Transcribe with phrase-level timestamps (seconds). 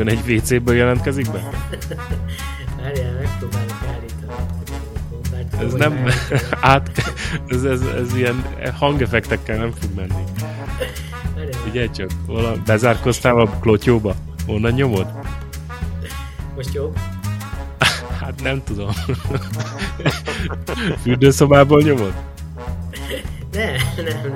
[0.00, 1.50] hangon egy WC-ből jelentkezik be?
[2.76, 4.32] Várjál, megpróbálok állítani.
[5.30, 6.06] Bár Ez nem,
[6.74, 6.90] át,
[7.46, 8.44] ez, ez, ez ilyen
[8.78, 10.24] hangeffektekkel nem fog menni.
[11.64, 14.14] Figyelj csak, vala, bezárkoztál a klotyóba?
[14.46, 15.06] Onnan nyomod?
[16.56, 16.98] Most jobb?
[18.20, 18.90] Hát nem tudom.
[21.02, 22.12] Fürdőszobából nyomod?
[23.52, 24.34] Nem, nem, nem.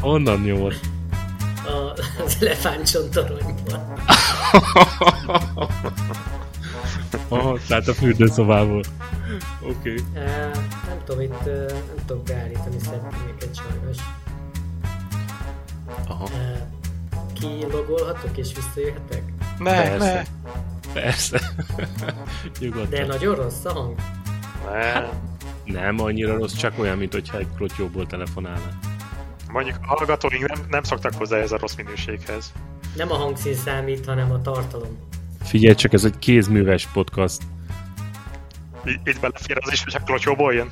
[0.00, 0.74] Onnan nyomod.
[1.64, 3.91] A, az elefántcsontoronyból.
[7.28, 8.82] Aha, tehát a fürdőszobából.
[9.60, 9.72] Oké.
[9.74, 10.24] Okay.
[10.24, 10.54] Uh,
[10.86, 13.96] nem tudom, itt uh, nem tudok beállítani settingeket sajnos.
[16.08, 16.58] Aha, Uh,
[17.32, 19.22] kilogolhatok és visszajöhetek?
[19.58, 20.26] Ne, Persze.
[20.44, 20.52] ne,
[20.92, 21.40] persze.
[21.78, 21.86] De
[22.58, 23.06] Nyugodtan.
[23.06, 23.94] nagyon rossz a hang.
[24.72, 25.08] ne.
[25.64, 28.78] Nem annyira rossz, csak olyan, mint hogyha egy klotyóból telefonálnál.
[29.52, 32.52] Mondjuk a hallgatóink nem, nem szoktak hozzá ez a rossz minőséghez.
[32.96, 34.98] Nem a hangszín számít, hanem a tartalom.
[35.42, 37.42] Figyelj csak, ez egy kézműves podcast.
[39.04, 40.70] Itt belefér az is, hogyha klotyóból jön.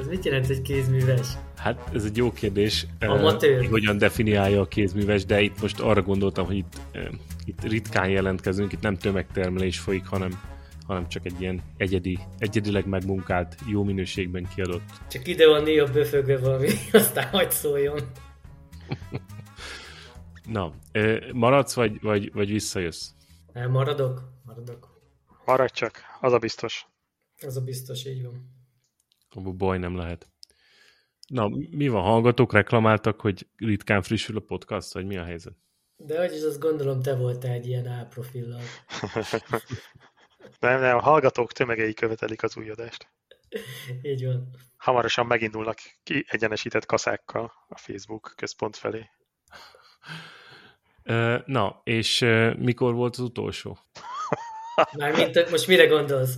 [0.00, 1.26] Ez mit jelent, hogy kézműves?
[1.56, 2.86] Hát ez egy jó kérdés.
[2.98, 3.56] eh, Amatőr.
[3.56, 7.02] hogy hogyan definiálja a kézműves, de itt most arra gondoltam, hogy itt, eh,
[7.44, 10.40] itt ritkán jelentkezünk, itt nem tömegtermelés folyik, hanem,
[10.86, 14.82] hanem csak egy ilyen egyedi, egyedileg megmunkált, jó minőségben kiadott.
[15.10, 18.00] Csak ide van néha böfögve valami, aztán hagyd szóljon.
[20.48, 20.74] Na,
[21.32, 23.10] maradsz, vagy, vagy, vagy visszajössz?
[23.52, 24.22] Maradok?
[24.44, 25.00] Maradok.
[25.44, 26.86] Maradj csak, az a biztos.
[27.40, 28.56] Az a biztos, így van.
[29.30, 30.30] Abba baj nem lehet.
[31.28, 35.56] Na, mi van, hallgatók reklamáltak, hogy ritkán frissül a podcast, vagy mi a helyzet?
[35.96, 38.60] De hogy is azt gondolom, te voltál egy ilyen álprofillal.
[40.60, 43.08] Nem, nem, a hallgatók tömegei követelik az új adást.
[44.02, 44.48] Így van.
[44.76, 49.10] Hamarosan megindulnak ki egyenesített kaszákkal a Facebook központ felé.
[51.44, 52.26] Na, és
[52.58, 53.78] mikor volt az utolsó?
[54.92, 56.34] Mármint most mire gondolsz?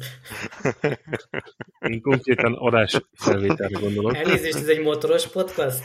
[1.80, 4.16] Én konkrétan adás felvételre gondolok.
[4.16, 5.82] Elnézést, ez egy motoros podcast?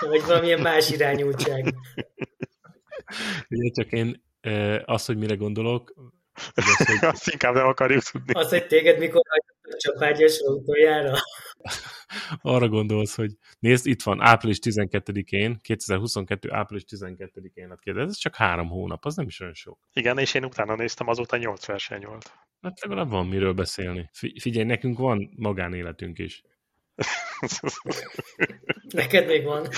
[0.00, 1.74] Vagy valamilyen más irányultság?
[3.48, 4.24] Ugye csak én
[4.84, 5.94] azt, hogy mire gondolok,
[6.54, 8.32] az, hogy Azt inkább nem akarjuk tudni.
[8.32, 11.18] Az, hogy téged mikor hagyott a csapágyasra utoljára?
[12.42, 16.52] Arra gondolsz, hogy nézd, itt van április 12-én, 2022.
[16.52, 19.78] április 12-én lett kérdez, ez csak három hónap, az nem is olyan sok.
[19.92, 22.32] Igen, és én utána néztem, azóta 8 verseny volt.
[22.60, 24.08] Hát legalább van miről beszélni.
[24.12, 26.42] Fi- Figyelj, nekünk van magánéletünk is.
[28.90, 29.66] Neked még van.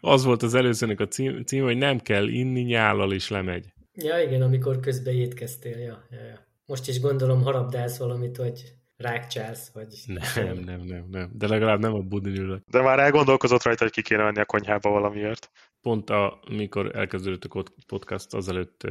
[0.00, 3.72] Az volt az előzőnek a cím, cím, hogy nem kell inni, nyállal is lemegy.
[3.94, 5.78] Ja, igen, amikor közben étkeztél.
[5.78, 6.51] Ja, ja, ja.
[6.72, 10.02] Most is gondolom harabdálsz valamit, vagy rákcsálsz, vagy...
[10.34, 11.30] Nem, nem, nem, nem.
[11.34, 12.62] De legalább nem a budin ülök.
[12.70, 15.50] De már elgondolkozott rajta, hogy ki kéne menni a konyhába valamiért.
[15.80, 18.82] Pont a, amikor elkezdődött a podcast, azelőtt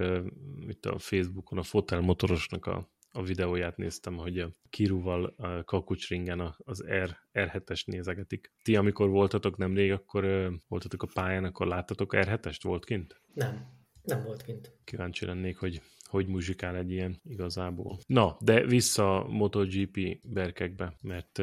[0.68, 6.40] itt a Facebookon a Fotel motorosnak a, a videóját néztem, hogy a Kiruval a kakucsringen
[6.40, 8.52] a- az R, R7-est nézegetik.
[8.64, 12.60] Ti, amikor voltatok nemrég, akkor voltatok a pályán, akkor láttatok R7-est?
[12.62, 13.22] Volt kint?
[13.34, 13.68] Nem,
[14.04, 14.72] nem volt kint.
[14.84, 18.00] Kíváncsi lennék, hogy hogy muzsikál egy ilyen igazából.
[18.06, 21.42] Na, de vissza MotoGP berkekbe, mert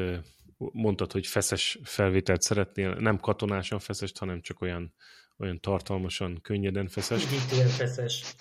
[0.57, 4.93] mondtad, hogy feszes felvételt szeretnél, nem katonásan feszest, hanem csak olyan,
[5.37, 7.23] olyan tartalmasan, könnyeden feszes.
[7.51, 8.35] Ilyen feszes.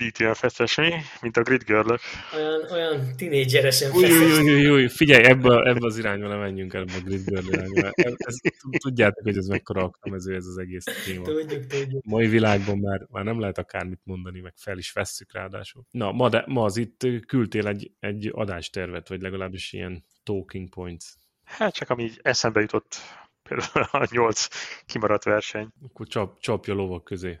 [0.00, 1.94] Így ilyen feszes mi, mint a Grid girl
[2.34, 4.18] Olyan, olyan tinédzseresen Új, feszes.
[4.18, 7.24] új, új, új, új, figyelj, ebbe, ebbe az irányba nem menjünk el, ebbe a Grid
[7.24, 7.90] Girl irányba.
[7.92, 8.36] Ez, ez,
[8.78, 11.24] tudjátok, hogy ez mekkora aknamező ez az egész téma.
[11.24, 12.04] Tudjuk, tudjuk.
[12.04, 15.86] mai világban már, már nem lehet akármit mondani, meg fel is vesszük ráadásul.
[15.90, 21.04] Na, ma, de, ma az itt küldtél egy, egy adástervet, vagy legalábbis ilyen talking points.
[21.44, 22.96] Hát csak ami így eszembe jutott,
[23.42, 24.48] például a nyolc
[24.86, 25.68] kimaradt verseny.
[25.84, 27.38] Akkor csap, csapja lovak közé.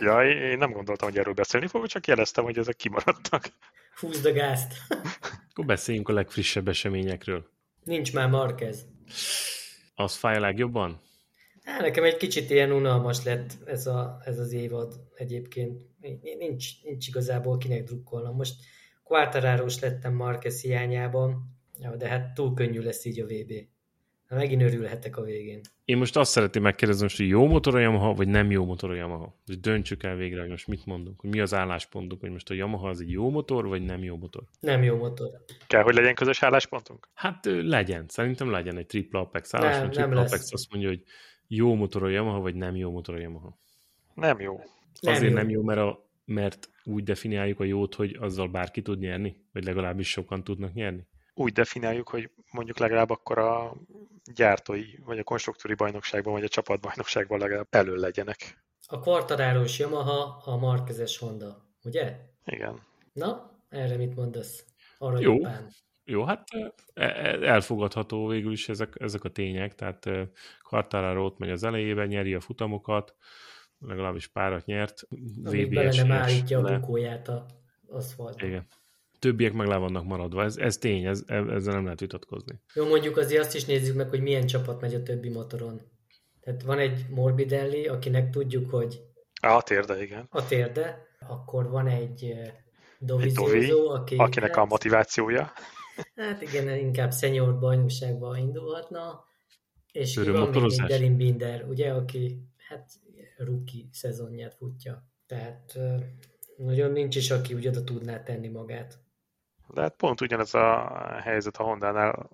[0.00, 3.48] Ja, én nem gondoltam, hogy erről beszélni fogok, csak jeleztem, hogy ezek kimaradtak.
[4.00, 4.72] Húzd a gázt.
[5.50, 7.46] Akkor beszéljünk a legfrissebb eseményekről.
[7.84, 8.86] Nincs már Marquez.
[9.94, 11.00] Az fáj a legjobban?
[11.64, 15.82] Á, nekem egy kicsit ilyen unalmas lett ez, a, ez az évad egyébként.
[16.38, 18.36] Nincs, nincs igazából kinek drukkolnom.
[18.36, 18.54] Most
[19.02, 23.52] Quartararo-s lettem Marquez hiányában, ja, de hát túl könnyű lesz így a VB.
[24.28, 25.60] Megint örülhetek a végén.
[25.84, 28.90] Én most azt szeretném megkérdezni, most, hogy jó motor a Yamaha, vagy nem jó motor
[28.90, 29.40] a Yamaha?
[29.46, 32.54] Most döntsük el végre, hogy most mit mondunk, hogy mi az álláspontunk, hogy most a
[32.54, 34.42] Yamaha az egy jó motor, vagy nem jó motor.
[34.60, 35.28] Nem jó motor.
[35.66, 37.08] Kell, hogy legyen közös álláspontunk?
[37.14, 39.94] Hát legyen, szerintem legyen egy tripla Apex álláspont.
[39.94, 40.20] nem Tripla.
[40.20, 41.02] Apex azt mondja, hogy
[41.46, 43.58] jó motor a Yamaha, vagy nem jó motor a Yamaha.
[44.14, 44.60] Nem jó.
[45.00, 45.36] Nem Azért jó.
[45.36, 49.64] nem jó, mert, a, mert úgy definiáljuk a jót, hogy azzal bárki tud nyerni, vagy
[49.64, 51.06] legalábbis sokan tudnak nyerni.
[51.34, 53.74] Úgy definiáljuk, hogy mondjuk legalább akkor a
[54.34, 58.64] gyártói, vagy a konstruktúri bajnokságban, vagy a csapatbajnokságban legalább elő legyenek.
[58.86, 62.16] A kvartaráros Yamaha, a Markezes Honda, ugye?
[62.44, 62.80] Igen.
[63.12, 64.64] Na, erre mit mondasz?
[64.98, 65.34] Arra Jó.
[65.34, 65.68] Japán.
[66.04, 66.48] Jó, hát
[66.94, 70.08] e- e- elfogadható végül is ezek, ezek a tények, tehát
[70.62, 73.14] Quartararo ott megy az elejében, nyeri a futamokat,
[73.78, 75.06] legalábbis párat nyert.
[75.44, 77.46] Amíg bele nem állítja a bukóját a
[77.88, 78.46] aszfaltba.
[78.46, 78.66] Igen.
[79.24, 80.42] Többiek meg le vannak maradva.
[80.42, 82.60] Ez, ez tény, ez, ezzel nem lehet vitatkozni.
[82.74, 85.80] Jó, mondjuk azért azt is nézzük meg, hogy milyen csapat megy a többi motoron.
[86.40, 89.00] Tehát van egy Morbidelli, akinek tudjuk, hogy
[89.40, 90.26] A térde, igen.
[90.30, 92.52] a térde, akkor van egy eh,
[92.98, 95.52] Dovizioso, Dovi, aki akinek a hát, motivációja.
[96.16, 99.24] hát igen, inkább senior bajnokságba indulhatna,
[99.92, 100.86] és Öröm van még egy.
[100.86, 102.38] Derin Binder, ugye, aki
[102.68, 102.90] hát
[103.36, 105.08] rookie szezonját futja.
[105.26, 106.00] Tehát eh,
[106.56, 109.02] nagyon nincs is, aki úgy oda tudná tenni magát.
[109.74, 110.92] De hát pont ugyanez a
[111.22, 112.30] helyzet a Honda-nál,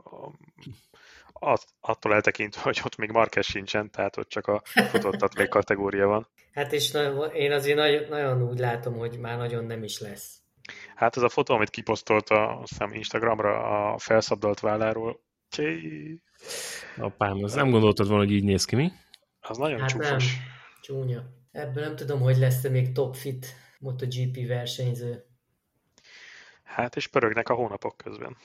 [1.33, 6.07] at- attól eltekintve, hogy ott még Marquez sincsen, tehát ott csak a futottat még kategória
[6.07, 6.29] van.
[6.53, 10.39] Hát és na, én azért nagyon, nagyon úgy látom, hogy már nagyon nem is lesz.
[10.95, 15.81] Hát ez a fotó, amit kiposztolta azt hiszem Instagramra a felszabdalt válláról, csé,
[16.97, 18.93] Apám, az nem gondoltad volna, hogy így néz ki, mi?
[19.41, 20.09] az nagyon Hát csúfos.
[20.09, 20.19] nem,
[20.81, 21.23] csúnya.
[21.53, 23.47] Ebből nem tudom, hogy lesz-e még top fit
[23.79, 25.25] MotoGP versenyző.
[26.71, 28.37] Hát és pörögnek a hónapok közben.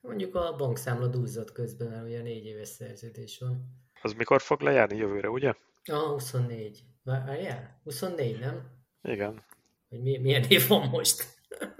[0.00, 3.80] Mondjuk a bankszámla duzzadt közben, mert ugye négy éves szerződés van.
[4.02, 5.52] Az mikor fog lejárni jövőre, ugye?
[5.84, 6.84] Ah, 24.
[7.02, 7.80] Várjál?
[7.84, 8.70] 24, nem?
[9.02, 9.44] Igen.
[9.88, 11.26] Hogy mi, milyen év van most?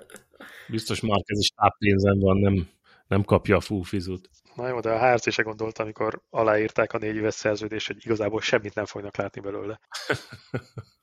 [0.68, 2.68] Biztos Marquez is táppénzen van, nem,
[3.06, 4.30] nem kapja a fúfizut.
[4.54, 8.40] Na jó, de a HRC se gondolt, amikor aláírták a négy éves szerződést, hogy igazából
[8.40, 9.80] semmit nem fognak látni belőle.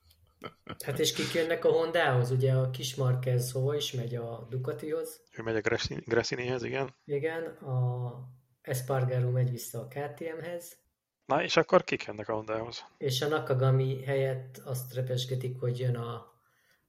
[0.86, 2.32] Hát és kik jönnek a Hondához?
[2.32, 5.22] Ugye a kis Marquez hova is megy a Ducatihoz?
[5.38, 6.96] Ő megy a Grassi- Grassinihez, igen.
[7.06, 8.14] Igen, a
[8.62, 10.78] Espargaro megy vissza a KTM-hez,
[11.26, 12.86] Na, és akkor kik jönnek a Hondához?
[12.98, 16.34] és a Nakagami helyett azt repesgetik, hogy jön a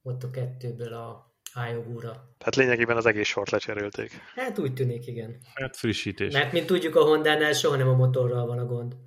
[0.04, 2.10] Moto2-ből a Ayogura.
[2.38, 4.10] Tehát lényegében az egész sort lecserélték.
[4.34, 5.36] Hát úgy tűnik, igen.
[5.54, 6.32] Hát frissítés.
[6.32, 8.96] Mert mint tudjuk, a Hondánál soha nem a motorral van a gond.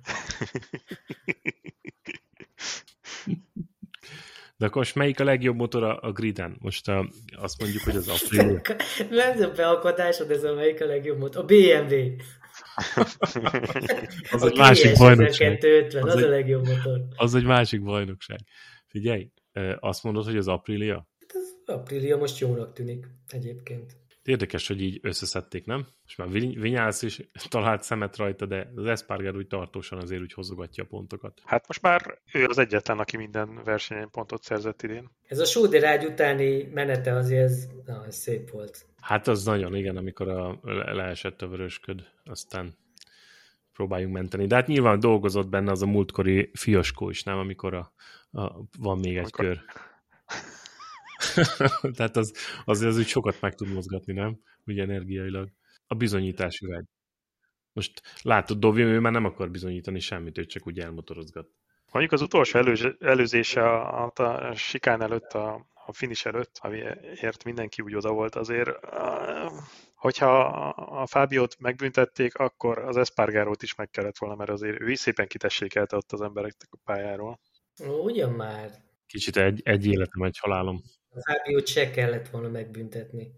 [4.56, 6.56] De akkor most melyik a legjobb motor a, a griden?
[6.58, 8.60] Most a, azt mondjuk, hogy az Aprilia.
[9.10, 11.42] Nem ez a beakadásod, ez a melyik a legjobb motor.
[11.42, 12.16] A BMW.
[14.30, 15.52] Az a egy másik bajnokság.
[15.52, 17.00] 1250, az, Az egy- a legjobb motor.
[17.16, 18.38] Az egy másik bajnokság.
[18.88, 19.30] Figyelj,
[19.80, 21.08] azt mondod, hogy az Aprilia?
[21.28, 23.96] Az Aprilia most jónak tűnik egyébként.
[24.24, 25.86] Érdekes, hogy így összeszedték, nem?
[26.06, 30.32] És már Viny- Vinyász is talált szemet rajta, de az Espargar úgy tartósan azért úgy
[30.32, 31.40] hozogatja a pontokat.
[31.44, 35.10] Hát most már ő az egyetlen, aki minden versenyen pontot szerzett idén.
[35.28, 38.86] Ez a sóderágy utáni menete azért ez, na, ez szép volt.
[39.00, 42.78] Hát az nagyon, igen, amikor a, le- leesett a vörösköd, aztán
[43.72, 44.46] próbáljunk menteni.
[44.46, 47.38] De hát nyilván dolgozott benne az a múltkori fiaskó is, nem?
[47.38, 47.92] Amikor a,
[48.30, 49.60] a, van még egy Amikor- kör.
[51.96, 54.38] Tehát az, azért az úgy sokat meg tud mozgatni, nem?
[54.66, 55.48] Ugye energiailag.
[55.86, 56.84] A bizonyítási vágy.
[57.72, 61.48] Most látod, Dovi, ő már nem akar bizonyítani semmit, ő csak úgy elmotorozgat.
[61.92, 67.44] Mondjuk az utolsó előzé- előzése a, a, a sikán előtt, a, a finish előtt, amiért
[67.44, 68.70] mindenki úgy oda volt, azért,
[69.94, 70.38] hogyha
[70.74, 75.26] a Fábiót megbüntették, akkor az Espargarót is meg kellett volna, mert azért ő is szépen
[75.26, 77.40] kitessékelte ott az emberek a pályáról.
[77.88, 78.70] Ó, ugyan már.
[79.06, 80.82] Kicsit egy, egy életem, egy halálom.
[81.14, 83.32] A Fábiót se kellett volna megbüntetni.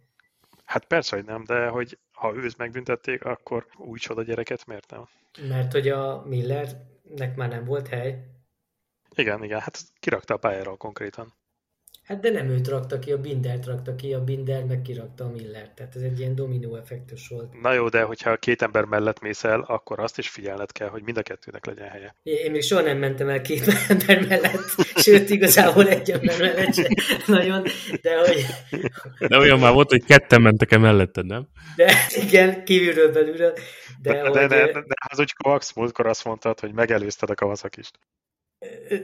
[0.64, 5.08] Hát persze, hogy nem, de hogy ha őt megbüntették, akkor új csoda gyereket miért nem?
[5.48, 8.26] Mert hogy a Millernek már nem volt hely.
[9.14, 11.34] Igen, igen, hát kirakta a pályáról konkrétan.
[12.06, 15.30] Hát de nem őt rakta ki, a Bindert rakta ki, a Binder meg kirakta a
[15.30, 15.74] Millert.
[15.74, 17.60] Tehát ez egy ilyen dominó effektus volt.
[17.60, 21.02] Na jó, de hogyha két ember mellett mész el, akkor azt is figyelned kell, hogy
[21.02, 22.14] mind a kettőnek legyen helye.
[22.22, 24.60] Én még soha nem mentem el két ember mellett,
[24.96, 26.88] sőt, igazából egy ember mellett se
[27.26, 27.62] nagyon,
[28.02, 28.46] de hogy,
[29.28, 31.48] De olyan már volt, hogy ketten mentek el melletted, nem?
[31.76, 33.52] de igen, kívülről belülről,
[34.02, 37.30] de, De, hogy, de, de, de, de az úgy Kovacs múltkor azt mondtad, hogy megelőzted
[37.30, 37.98] a Kawasaki-st.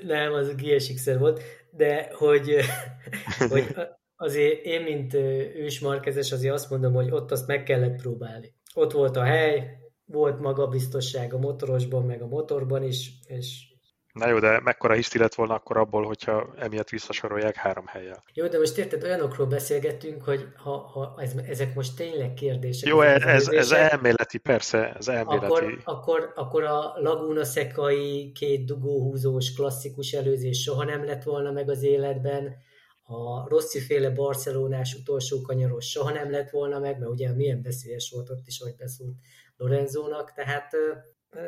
[0.03, 2.57] Nem, az GSX-er volt, de hogy,
[3.51, 3.75] hogy
[4.17, 5.15] azért én, mint
[5.55, 8.55] ős markezes, azért azt mondom, hogy ott azt meg kellett próbálni.
[8.75, 13.72] Ott volt a hely, volt magabiztosság a motorosban, meg a motorban is, és
[14.13, 18.23] Na jó, de mekkora hiszti lett volna akkor abból, hogyha emiatt visszasorolják három helyel.
[18.35, 22.89] jó, de most érted, olyanokról beszélgettünk, hogy ha, ha ez, ezek most tényleg kérdések.
[22.89, 25.45] Jó, ez, ez, ez elméleti, persze, ez elméleti.
[25.45, 31.71] akkor, akkor, akkor a Laguna Szekai két dugóhúzós klasszikus előzés soha nem lett volna meg
[31.71, 32.57] az életben.
[33.03, 38.11] a Rossi féle barcelonás utolsó kanyaros soha nem lett volna meg, mert ugye milyen veszélyes
[38.15, 39.17] volt ott is, hogy beszólt
[39.57, 40.71] Lorenzónak, tehát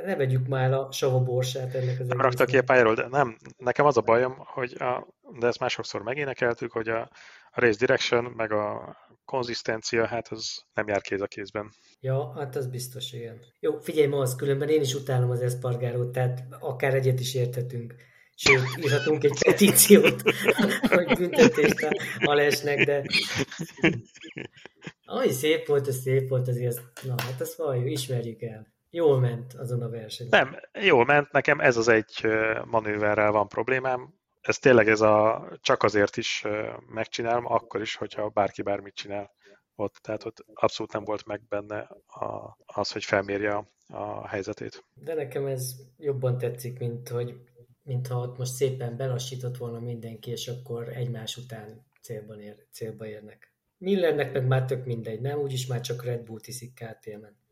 [0.04, 3.36] ne vegyük már a sava borsát ennek az Nem raktak ki a pályáról, de nem.
[3.56, 5.06] Nekem az a bajom, hogy a,
[5.38, 7.00] de ezt másokszor megénekeltük, hogy a,
[7.50, 11.70] a race direction, meg a konzisztencia, hát az nem jár kéz a kézben.
[12.00, 13.40] Ja, hát az biztos, igen.
[13.60, 17.94] Jó, figyelj ma az, különben én is utálom az Espargarót, tehát akár egyet is értetünk.
[18.36, 20.22] Sőt, írhatunk egy petíciót,
[20.94, 23.04] hogy büntetést a Alesnek, de
[25.04, 26.80] Aj, szép volt, az szép volt azért.
[27.02, 28.73] Na, hát azt valljuk, ismerjük el.
[28.94, 30.30] Jól ment azon a versenyen.
[30.30, 32.26] Nem, jól ment, nekem ez az egy
[32.64, 34.14] manőverrel van problémám.
[34.40, 36.44] Ez tényleg ez a, csak azért is
[36.86, 39.32] megcsinálom, akkor is, hogyha bárki bármit csinál
[39.74, 39.94] ott.
[39.94, 44.84] Tehát ott abszolút nem volt meg benne a, az, hogy felmérje a, a helyzetét.
[44.94, 47.34] De nekem ez jobban tetszik, mint hogy
[47.82, 53.52] mintha ott most szépen belassított volna mindenki, és akkor egymás után célban ér, célba érnek.
[53.78, 55.38] Millernek meg már tök mindegy, nem?
[55.38, 57.42] Úgyis már csak Red Bull tiszik KTM-en.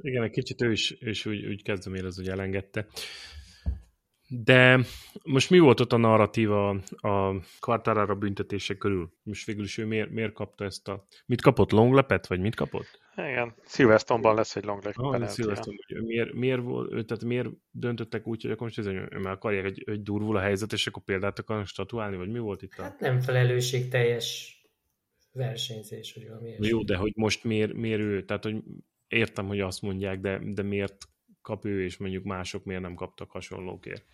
[0.00, 2.86] Igen, egy kicsit ő is, ő is úgy, úgy kezdem érezni, hogy elengedte.
[4.28, 4.80] De
[5.24, 9.12] most mi volt ott a narratíva a Quartarara büntetése körül?
[9.22, 11.06] Most végül is ő miért, miért kapta ezt a...
[11.26, 11.70] Mit kapott?
[11.70, 13.00] Longlepet, vagy mit kapott?
[13.16, 18.50] Igen, Silverstone-ban lesz egy long ah, Silverstone, miért, miért, volt, tehát miért döntöttek úgy, hogy
[18.50, 21.66] akkor most ez, hogy már akarják, hogy, hogy durvul a helyzet, és akkor példát akarnak
[21.66, 22.78] statuálni, vagy mi volt itt?
[22.78, 22.82] A...
[22.82, 24.56] Hát nem felelősségteljes
[25.32, 28.62] versenyzés, hogy valami Jó, de hogy most miért, miért ő, tehát hogy
[29.08, 30.96] értem, hogy azt mondják, de, de miért
[31.42, 34.04] kap ő, és mondjuk mások miért nem kaptak hasonlókért?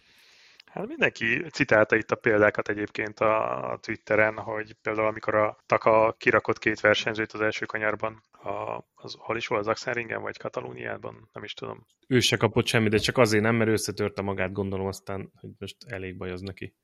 [0.64, 6.58] Hát mindenki citálta itt a példákat egyébként a Twitteren, hogy például amikor a Taka kirakott
[6.58, 11.44] két versenyzőt az első kanyarban, a, az, hol is volt, az Axenringen vagy Katalóniában, nem
[11.44, 11.86] is tudom.
[12.06, 15.76] Ő se kapott semmit, de csak azért nem, mert összetörte magát, gondolom aztán, hogy most
[15.86, 16.74] elég baj az neki.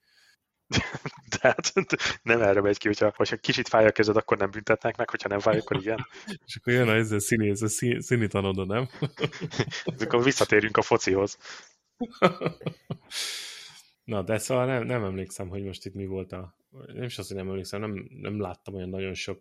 [1.31, 1.73] De hát
[2.23, 5.29] nem erre megy ki, hogyha, hogyha kicsit fáj a kezed, akkor nem büntetnek meg, hogyha
[5.29, 6.07] nem fáj, akkor igen.
[6.45, 7.69] És akkor jön a ezzel színi, ez a
[7.99, 8.89] színi tanodon, nem?
[9.99, 11.39] akkor visszatérünk a focihoz.
[14.05, 16.57] Na, de szóval nem, nem emlékszem, hogy most itt mi volt a...
[16.87, 19.41] Nem is azt, hogy nem emlékszem, nem, nem láttam olyan nagyon sok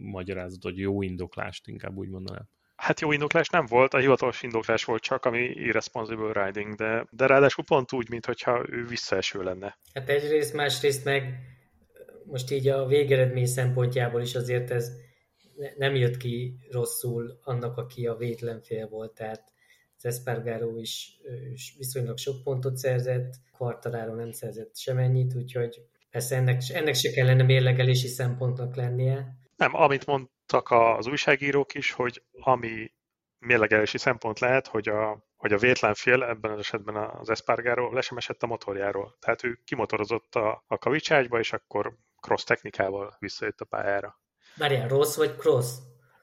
[0.00, 2.48] magyarázatot, jó indoklást, inkább úgy mondanám.
[2.82, 7.26] Hát jó indoklás nem volt, a hivatalos indoklás volt csak, ami irresponsible riding, de, de
[7.26, 9.78] ráadásul pont úgy, mintha ő visszaeső lenne.
[9.94, 11.38] Hát egyrészt, másrészt meg
[12.24, 14.90] most így a végeredmény szempontjából is azért ez
[15.76, 19.52] nem jött ki rosszul annak, aki a vétlen fél volt, tehát
[19.96, 21.16] az Espargaro is,
[21.52, 25.76] is viszonylag sok pontot szerzett, Quartararo nem szerzett semennyit, úgyhogy
[26.10, 29.36] persze ennek, ennek se kellene mérlegelési szempontnak lennie.
[29.56, 30.06] Nem, amit
[30.52, 32.92] mondtak az újságírók is, hogy ami
[33.38, 38.00] mérlegelési szempont lehet, hogy a, hogy a vétlen fél, ebben az esetben az Espargaro le
[38.00, 39.16] sem esett a motorjáról.
[39.20, 44.20] Tehát ő kimotorozott a, a kavicságyba, és akkor cross technikával visszajött a pályára.
[44.56, 45.66] Várjál, rossz vagy cross?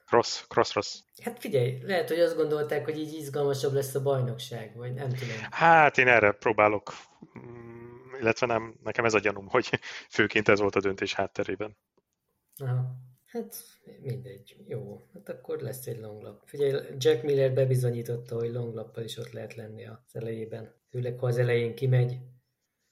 [0.06, 0.98] Cross, cross, rossz.
[1.22, 5.36] Hát figyelj, lehet, hogy azt gondolták, hogy így izgalmasabb lesz a bajnokság, vagy nem tudom.
[5.50, 6.92] Hát én erre próbálok,
[7.38, 11.76] mm, illetve nem, nekem ez a gyanúm, hogy főként ez volt a döntés hátterében.
[12.56, 13.08] Aha.
[13.32, 13.56] Hát
[14.02, 15.00] mindegy, jó.
[15.14, 16.42] Hát akkor lesz egy longlap.
[16.44, 20.74] Figyelj, Jack Miller bebizonyította, hogy longlappal is ott lehet lenni az elejében.
[20.90, 22.18] Főleg, ha az elején kimegy,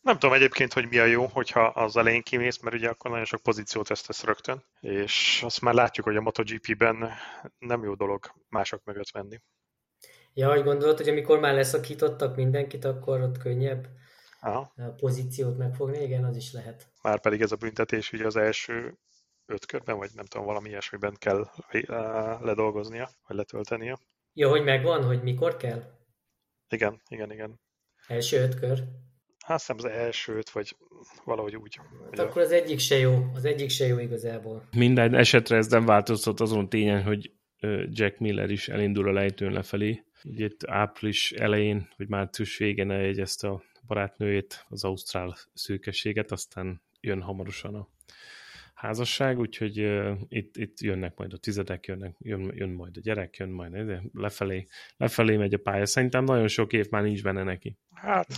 [0.00, 3.26] nem tudom egyébként, hogy mi a jó, hogyha az elején kimész, mert ugye akkor nagyon
[3.26, 7.08] sok pozíciót vesztesz rögtön, és azt már látjuk, hogy a MotoGP-ben
[7.58, 9.40] nem jó dolog mások mögött menni.
[10.34, 13.88] Ja, hogy gondolod, hogy amikor már leszakítottak mindenkit, akkor ott könnyebb
[14.40, 14.74] Aha.
[14.96, 16.02] pozíciót megfogni?
[16.02, 16.86] Igen, az is lehet.
[17.02, 18.98] Már pedig ez a büntetés ugye az első
[19.48, 21.50] öt körben, vagy nem tudom, valami ilyesmiben kell
[22.40, 23.98] ledolgoznia, vagy letöltenie.
[24.32, 25.82] Jó, hogy megvan, hogy mikor kell?
[26.68, 27.60] Igen, igen, igen.
[28.06, 28.82] Első öt kör?
[29.46, 30.76] Hát hiszem az elsőt, vagy
[31.24, 31.80] valahogy úgy.
[32.10, 34.68] Hát akkor az egyik se jó, az egyik se jó igazából.
[34.76, 37.32] Minden esetre ez nem változtat azon tényen, hogy
[37.88, 40.04] Jack Miller is elindul a lejtőn lefelé.
[40.24, 47.22] Ugye itt április elején, vagy március végén eljegyezte a barátnőjét, az ausztrál szőkeséget, aztán jön
[47.22, 47.88] hamarosan a
[48.78, 53.36] házasság, úgyhogy uh, itt, itt jönnek majd a tizedek, jönnek, jön, jön majd a gyerek,
[53.36, 54.66] jön majd lefelé,
[54.96, 55.86] lefelé megy a pálya.
[55.86, 57.78] Szerintem nagyon sok év már nincs benne neki.
[57.94, 58.28] Hát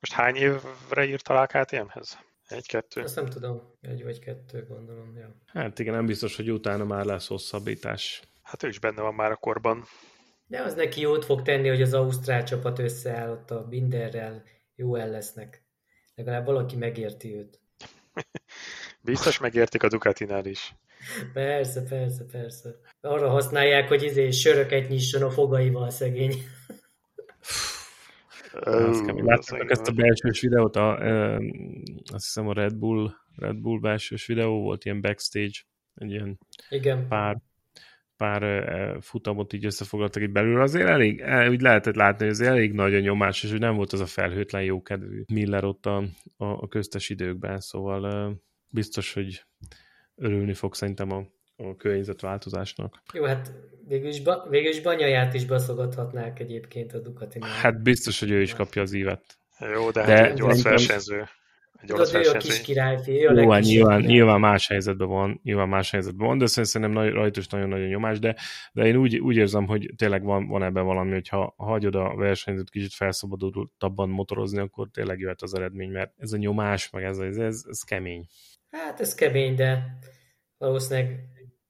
[0.00, 2.18] most hány évre írt alá KTM-hez?
[2.48, 3.00] Egy-kettő?
[3.00, 5.16] Azt nem tudom, egy vagy kettő gondolom.
[5.16, 5.36] Ja.
[5.46, 8.22] Hát igen, nem biztos, hogy utána már lesz hosszabbítás.
[8.42, 9.84] Hát ő is benne van már a korban.
[10.46, 14.42] De az neki jót fog tenni, hogy az Ausztrál csapat összeáll ott a Binderrel,
[14.74, 15.62] jó el lesznek.
[16.14, 17.60] Legalább valaki megérti őt.
[19.02, 20.74] Biztos megértik a Ducatinál is.
[21.32, 22.68] Persze, persze, persze.
[23.00, 26.34] Arra használják, hogy izé söröket nyisson a fogaival szegény.
[28.52, 30.76] Láttátok ezt a belsős videót?
[30.76, 31.36] A, e,
[32.12, 35.58] azt hiszem a Red Bull, Red Bull belsős videó volt, ilyen backstage,
[35.94, 36.38] egy ilyen
[36.68, 37.08] Igen.
[37.08, 37.36] pár
[38.16, 38.42] pár
[39.00, 43.00] futamot így összefoglaltak itt belül, azért elég, úgy lehetett látni, hogy ez elég nagy a
[43.00, 45.96] nyomás, és hogy nem volt az a felhőtlen jókedvű Miller ott a,
[46.36, 48.34] a, a köztes időkben, szóval
[48.68, 49.44] biztos, hogy
[50.14, 53.02] örülni fog szerintem a, a környezetváltozásnak.
[53.12, 53.52] Jó, hát
[53.86, 58.40] végül is, ba, végül is banyaját is baszogathatnák egyébként a ducati Hát biztos, hogy ő
[58.40, 59.38] is kapja az ívet.
[59.74, 61.28] Jó, de, de hát egy orosz versenyző.
[61.82, 65.08] Egy orosz Tudod, ő a kis királyfi, ő a Jó, hát nyilván, nyilván, más helyzetben
[65.08, 68.36] van, nyilván más helyzetben van, de szerintem nagy, rajta is nagyon-nagyon nyomás, de,
[68.72, 72.14] de én úgy, úgy érzem, hogy tényleg van, van ebben valami, hogy ha hagyod a
[72.16, 77.18] versenyzőt kicsit felszabadultabban motorozni, akkor tényleg jöhet az eredmény, mert ez a nyomás, meg ez,
[77.18, 78.26] ez, ez, ez kemény.
[78.84, 79.98] Hát ez kemény, de
[80.58, 81.28] valószínűleg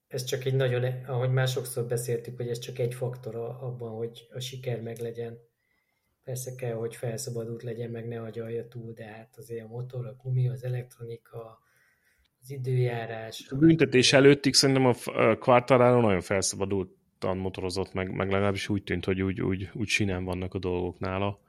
[0.08, 4.26] ez csak egy nagyon, ahogy már sokszor beszéltük, hogy ez csak egy faktor abban, hogy
[4.32, 5.38] a siker meglegyen.
[6.24, 10.16] Persze kell, hogy felszabadult legyen, meg ne agyalja túl, de hát azért a motor, a
[10.22, 11.58] gumi, az elektronika,
[12.40, 13.46] az időjárás.
[13.50, 14.94] A büntetés előttig szerintem a
[15.34, 20.54] Quartararo nagyon felszabadultan motorozott, meg, meg legalábbis úgy tűnt, hogy úgy, úgy, úgy sinem vannak
[20.54, 21.40] a dolgok nála.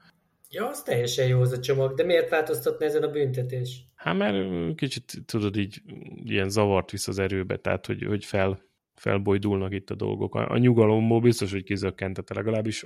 [0.52, 3.84] Ja, az teljesen jó az a csomag, de miért változtatna ezen a büntetés?
[3.96, 5.82] Hát mert kicsit tudod így
[6.24, 8.62] ilyen zavart visz az erőbe, tehát hogy, hogy fel,
[8.96, 10.36] felbojdulnak itt a dolgok.
[10.36, 12.86] A, a nyugalomból biztos, hogy kizökkentette legalábbis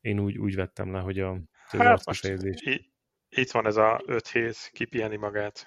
[0.00, 2.32] én úgy, úgy vettem le, hogy a hát most
[3.28, 5.66] Itt van ez a öt hét, kipiheni magát,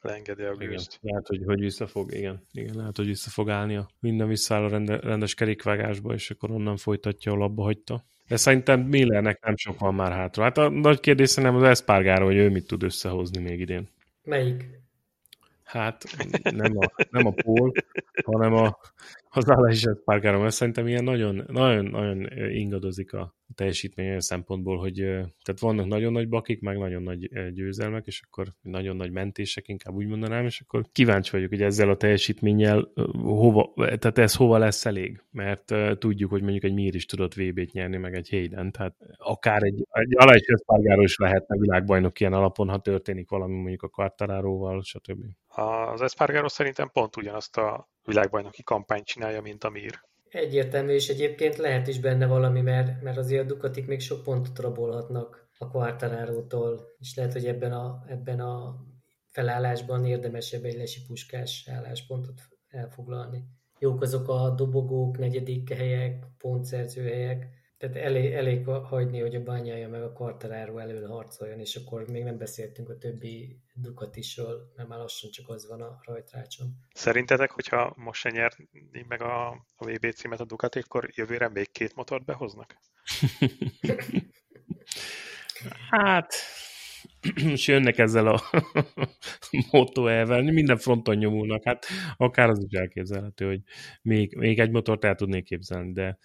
[0.00, 0.98] leengedi a gőzt.
[1.00, 4.64] Lehet, hogy, hogy vissza fog, igen, igen, lehet, hogy vissza fog állni a minden visszaáll
[4.64, 8.04] a rende, rendes kerékvágásba, és akkor onnan folytatja, a labba hagyta.
[8.28, 10.42] De szerintem Millernek nem sok van már hátra.
[10.42, 13.88] Hát a nagy kérdés nem az Espargára, hogy ő mit tud összehozni még idén.
[14.24, 14.80] Melyik?
[15.64, 16.04] Hát
[16.42, 17.72] nem a, nem a Paul,
[18.24, 18.78] hanem a,
[19.34, 24.94] az Alex Espargaro, mert szerintem ilyen nagyon, nagyon, nagyon ingadozik a teljesítmény olyan szempontból, hogy
[25.42, 29.94] tehát vannak nagyon nagy bakik, meg nagyon nagy győzelmek, és akkor nagyon nagy mentések, inkább
[29.94, 32.92] úgy mondanám, és akkor kíváncsi vagyok, hogy ezzel a teljesítménnyel
[33.22, 37.72] hova, tehát ez hova lesz elég, mert tudjuk, hogy mondjuk egy Mir is tudott VB-t
[37.72, 42.68] nyerni, meg egy Hayden, tehát akár egy, egy Alajs Espargaro is lehetne világbajnok ilyen alapon,
[42.68, 45.24] ha történik valami mondjuk a Quartararóval, stb.
[45.46, 50.00] Az Espargaro szerintem pont ugyanazt a világbajnoki kampányt csinálja, mint a Mir.
[50.28, 54.58] Egyértelmű, és egyébként lehet is benne valami, mert, mert azért a Ducatik még sok pontot
[54.58, 58.76] rabolhatnak a Quartararo-tól, és lehet, hogy ebben a, ebben a
[59.26, 61.00] felállásban érdemesebb egy lesi
[61.66, 63.44] álláspontot elfoglalni.
[63.78, 67.48] Jók azok a dobogók, negyedik helyek, pontszerző helyek,
[67.82, 72.22] tehát elég, elég hagyni, hogy a bányája meg a Quartararo elől harcoljon, és akkor még
[72.22, 76.68] nem beszéltünk a többi Ducatisról, mert már lassan csak az van a rajtrácson.
[76.92, 81.70] Szerintetek, hogyha most se nyerni meg a, a VB címet a Ducati, akkor jövőre még
[81.70, 82.76] két motort behoznak?
[85.90, 86.34] hát,
[87.34, 88.42] és jönnek ezzel a
[89.70, 93.60] motto elvel, minden fronton nyomulnak, hát akár az is elképzelhető, hogy
[94.02, 96.18] még, még egy motort el tudnék képzelni, de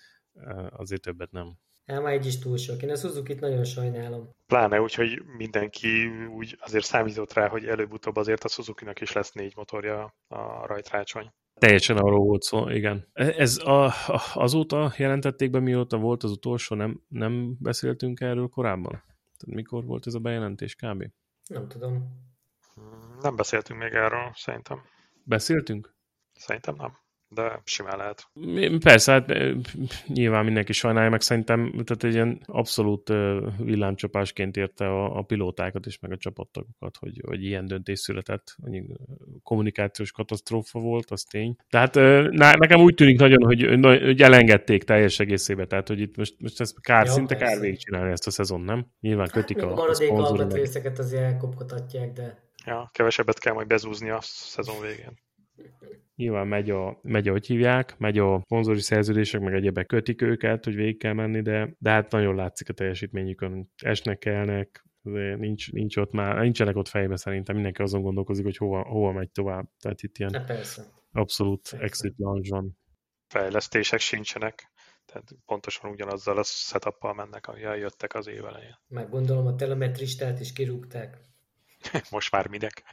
[0.69, 1.57] azért többet nem.
[1.85, 2.81] Már egy is túl sok.
[2.81, 4.29] Én a Suzuki-t nagyon sajnálom.
[4.45, 9.31] Pláne úgy, hogy mindenki úgy azért számított rá, hogy előbb-utóbb azért a Suzuki-nak is lesz
[9.31, 11.31] négy motorja a rajtrácsony.
[11.53, 13.07] Teljesen arról volt szó, igen.
[13.13, 13.93] Ez a,
[14.33, 19.03] azóta jelentették be, mióta volt az utolsó, nem, nem beszéltünk erről korábban?
[19.37, 21.05] Tehát mikor volt ez a bejelentés kb?
[21.49, 22.25] Nem tudom.
[23.21, 24.81] Nem beszéltünk még erről, szerintem.
[25.23, 25.95] Beszéltünk?
[26.33, 26.97] Szerintem nem
[27.29, 28.27] de simán lehet.
[28.79, 29.33] Persze, hát
[30.07, 33.13] nyilván mindenki sajnálja, meg szerintem tehát egy ilyen abszolút
[33.57, 38.55] villámcsapásként érte a, a pilótákat és meg a csapattagokat, hogy, hogy ilyen döntés született.
[38.63, 38.83] Annyi
[39.43, 41.55] kommunikációs katasztrófa volt, az tény.
[41.69, 41.95] Tehát
[42.57, 46.73] nekem úgy tűnik nagyon, hogy, hogy elengedték teljes egészébe, tehát hogy itt most, most ez
[46.81, 47.53] kár, ja, szinte persze.
[47.53, 48.85] kár végigcsinálni ezt a szezon, nem?
[48.99, 50.53] Nyilván kötik hát, a, a szponzorok.
[50.53, 52.45] részeket azért elkopkodhatják, de...
[52.65, 55.25] Ja, kevesebbet kell majd bezúzni a szezon végén.
[56.17, 60.75] Nyilván megy a, megy, ahogy hívják, megy a szponzori szerződések, meg egyebek kötik őket, hogy
[60.75, 63.69] végig kell menni, de, de hát nagyon látszik a teljesítményükön.
[63.75, 64.85] Esnek, kelnek,
[65.37, 69.31] nincs, nincs ott már, nincsenek ott fejbe szerintem, mindenki azon gondolkozik, hogy hova, hova megy
[69.31, 69.69] tovább.
[69.79, 70.83] Tehát itt ilyen persze.
[71.11, 71.85] abszolút persze.
[71.85, 72.77] exit launch van.
[73.27, 74.71] Fejlesztések sincsenek.
[75.05, 78.77] Tehát pontosan ugyanazzal a setup mennek, ahogy eljöttek az év elején.
[78.87, 81.17] Meg gondolom a telemetristát is kirúgták.
[82.11, 82.83] Most már minek?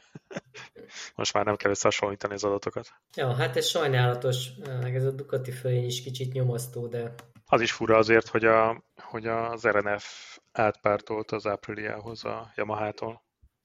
[1.15, 2.93] Most már nem kell összehasonlítani az adatokat.
[3.15, 4.49] Ja, hát ez sajnálatos,
[4.81, 7.13] meg ez a Ducati fölény is kicsit nyomasztó, de...
[7.45, 13.23] Az is fura azért, hogy, a, hogy az RNF átpártolt az Apriliához a Yamaha-tól.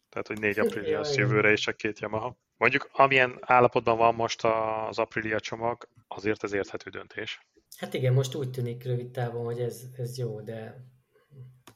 [0.09, 2.37] Tehát, hogy négy Aprilia az jövőre és csak két Yamaha.
[2.57, 4.45] Mondjuk, amilyen állapotban van most
[4.89, 7.47] az Aprilia csomag, azért ez érthető döntés.
[7.77, 10.85] Hát igen, most úgy tűnik rövid távon, hogy ez, ez jó, de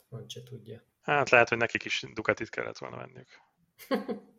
[0.08, 0.82] Francia tudja.
[1.04, 3.28] Hát lehet, hogy nekik is Ducatit kellett volna venniük.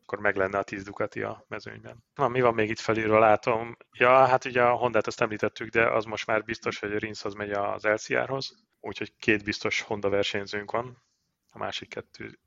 [0.02, 2.04] Akkor meg lenne a 10 Ducati a mezőnyben.
[2.16, 3.78] Na, mi van még itt felülről látom?
[3.92, 7.26] Ja, hát ugye a Hondát azt említettük, de az most már biztos, hogy a Rinsz
[7.26, 11.04] az megy az LCR-hoz, úgyhogy két biztos Honda versenyzőnk van.
[11.50, 12.40] A másik kettő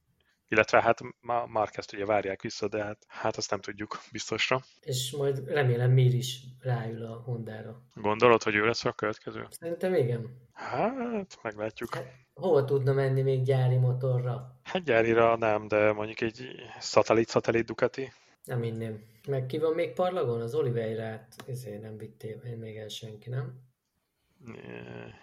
[0.48, 4.60] illetve hát ma Marquezt ugye várják vissza, de hát, hát azt nem tudjuk biztosra.
[4.80, 7.82] És majd remélem Mir is ráül a Hondára.
[7.94, 9.46] Gondolod, hogy ő lesz a következő?
[9.50, 10.48] Szerintem igen.
[10.52, 11.94] Hát, meglátjuk.
[11.94, 14.60] Hát, hova tudna menni még gyári motorra?
[14.62, 18.12] Hát gyárira nem, de mondjuk egy szatellit-szatellit Ducati.
[18.44, 19.04] Nem inném.
[19.28, 20.40] Meg ki van még parlagon?
[20.40, 23.66] Az Oliveirát ezért nem vittél még el senki, nem?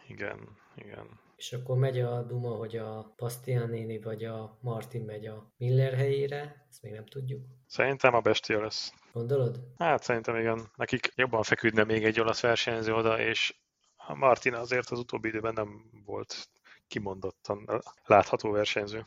[0.08, 0.40] igen,
[0.76, 1.20] igen.
[1.36, 5.93] És akkor megy a duma, hogy a Pastia néni vagy a Martin megy a Miller
[5.93, 7.45] helyére, ezt még nem tudjuk.
[7.67, 8.93] Szerintem a Bestia lesz.
[9.13, 9.60] Gondolod?
[9.78, 10.71] Hát szerintem igen.
[10.76, 13.56] Nekik jobban feküdne még egy olasz versenyző oda, és
[13.95, 16.48] a Martin azért az utóbbi időben nem volt
[16.88, 19.06] kimondottan látható versenyző.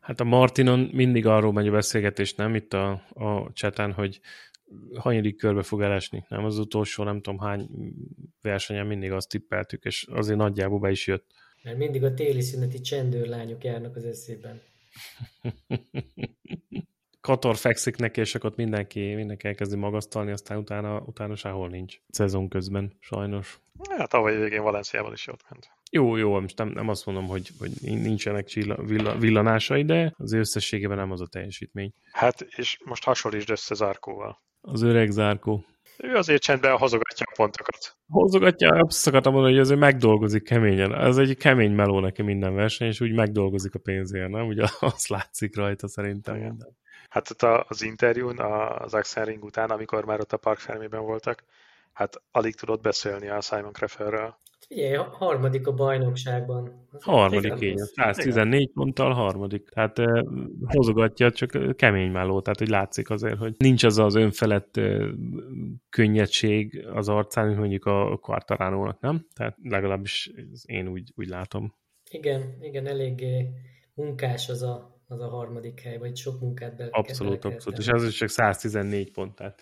[0.00, 4.20] Hát a Martinon mindig arról megy a beszélgetés, nem itt a, a cseten, hogy
[4.94, 7.68] hanyadik körbe fog elesni, nem az utolsó, nem tudom hány
[8.42, 11.30] versenyen mindig azt tippeltük, és azért nagyjából be is jött.
[11.62, 14.60] Mert mindig a téli szüneti csendőrlányok járnak az eszében.
[17.20, 22.00] Kator fekszik neki, és akkor mindenki, mindenki elkezdi magasztalni, aztán utána, utána sehol nincs.
[22.08, 23.60] Szezon közben, sajnos.
[23.88, 25.70] Hát tavaly végén Valenciában is jót ment.
[25.90, 30.32] Jó, jó, most nem, nem azt mondom, hogy, hogy nincsenek csilla, villa, villanásai, de az
[30.32, 31.92] összességében nem az a teljesítmény.
[32.10, 34.40] Hát, és most hasonlítsd össze Zárkóval.
[34.60, 35.64] Az öreg Zárkó.
[36.02, 37.96] Ő azért csendben hozogatja a pontokat.
[38.08, 40.94] Hozogatja, azt akartam mondani, hogy azért megdolgozik keményen.
[40.94, 44.46] Ez egy kemény meló neki minden verseny, és úgy megdolgozik a pénzért, nem?
[44.46, 46.36] Ugye azt látszik rajta szerintem.
[46.36, 46.66] Igen.
[47.08, 51.44] Hát ott az interjún, az Axel Ring után, amikor már ott a Park Fermében voltak,
[51.92, 54.38] hát alig tudott beszélni a Simon Krefferről.
[54.74, 56.86] Figyelj, harmadik a bajnokságban.
[57.00, 57.76] Harmadik, igen.
[57.76, 58.72] 114 igen.
[58.74, 59.68] ponttal harmadik.
[59.68, 60.22] Tehát eh,
[60.64, 65.08] hozogatja, csak kemény melló, tehát hogy látszik azért, hogy nincs az az önfelett eh,
[65.88, 69.26] könnyedség az arcán, mint mondjuk a Quartaránónak, nem?
[69.34, 70.32] Tehát legalábbis
[70.64, 71.74] én úgy, úgy látom.
[72.10, 73.48] Igen, igen, eléggé
[73.94, 78.04] munkás az a, az a harmadik hely, vagy sok munkát be Abszolút, abszolút, és ez
[78.04, 79.60] is csak 114 pont, tehát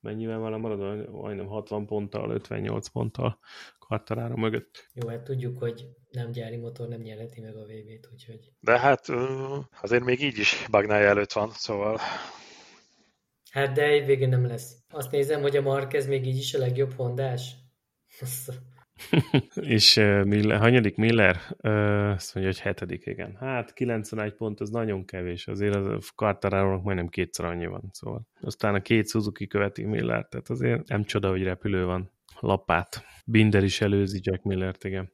[0.00, 3.38] mennyivel van a maradó, majdnem 60 ponttal, 58 ponttal
[3.78, 4.88] Quartararo mögött.
[4.94, 8.52] Jó, hát tudjuk, hogy nem gyári motor nem nyerheti meg a VB-t, úgyhogy...
[8.60, 9.06] De hát
[9.80, 11.98] azért még így is Bagnája előtt van, szóval...
[13.50, 14.76] Hát de végén nem lesz.
[14.90, 17.54] Azt nézem, hogy a Marquez még így is a legjobb hondás.
[19.76, 21.36] és Miller, hanyadik Miller?
[22.14, 23.36] Azt mondja, hogy hetedik, igen.
[23.40, 25.46] Hát 91 pont, az nagyon kevés.
[25.46, 27.88] Azért az Quartararo-nak majdnem kétszer annyi van.
[27.92, 28.26] Szóval.
[28.40, 32.10] Aztán a két Suzuki követi Miller, tehát azért nem csoda, hogy repülő van.
[32.40, 33.04] Lapát.
[33.26, 35.12] Binder is előzi Jack Millert, igen.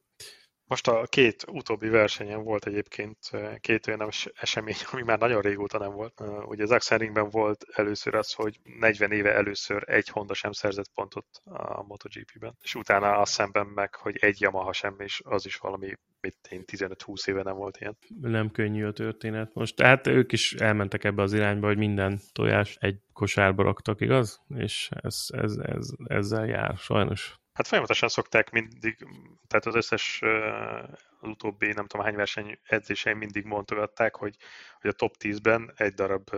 [0.67, 3.17] Most a két utóbbi versenyen volt egyébként
[3.59, 6.21] két olyan esemény, ami már nagyon régóta nem volt.
[6.45, 11.25] Ugye az Axelringben volt először az, hogy 40 éve először egy Honda sem szerzett pontot
[11.43, 15.93] a MotoGP-ben, és utána azt szemben meg, hogy egy Yamaha sem, és az is valami,
[16.21, 17.97] mit én 15-20 éve nem volt ilyen.
[18.21, 19.75] Nem könnyű a történet most.
[19.75, 24.41] Tehát ők is elmentek ebbe az irányba, hogy minden tojás egy kosárba raktak, igaz?
[24.55, 27.39] És ez, ez, ez, ezzel jár, sajnos.
[27.55, 29.07] Hát folyamatosan szokták mindig,
[29.47, 30.21] tehát az összes
[31.21, 34.35] az utóbbi nem tudom hány verseny edzéseim mindig mondogatták, hogy,
[34.81, 36.29] hogy a top 10-ben egy darab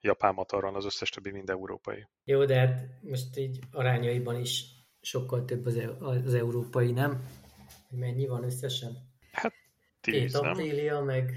[0.00, 2.08] japán motor van, az összes többi mind európai.
[2.24, 4.64] Jó, de hát most így arányaiban is
[5.00, 7.22] sokkal több az, az európai, nem?
[7.90, 8.92] Mennyi van összesen?
[9.32, 9.54] Hát
[10.00, 10.50] 10, Két nem?
[10.50, 11.32] Aprília, meg...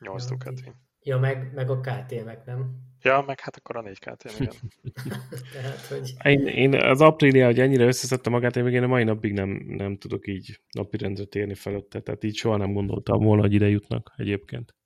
[0.00, 0.72] 8 Ducati.
[1.00, 2.87] Ja, meg, meg a KTM-ek, nem?
[3.02, 4.54] Ja, meg hát akkor a 4 KTM, igen.
[5.52, 6.14] Tehát, hogy...
[6.24, 9.48] én, én, az Aprilia, hogy ennyire összeszedte magát, én még én a mai napig nem,
[9.66, 14.12] nem tudok így napirendre térni felette, tehát így soha nem gondoltam volna, hogy ide jutnak
[14.16, 14.76] egyébként.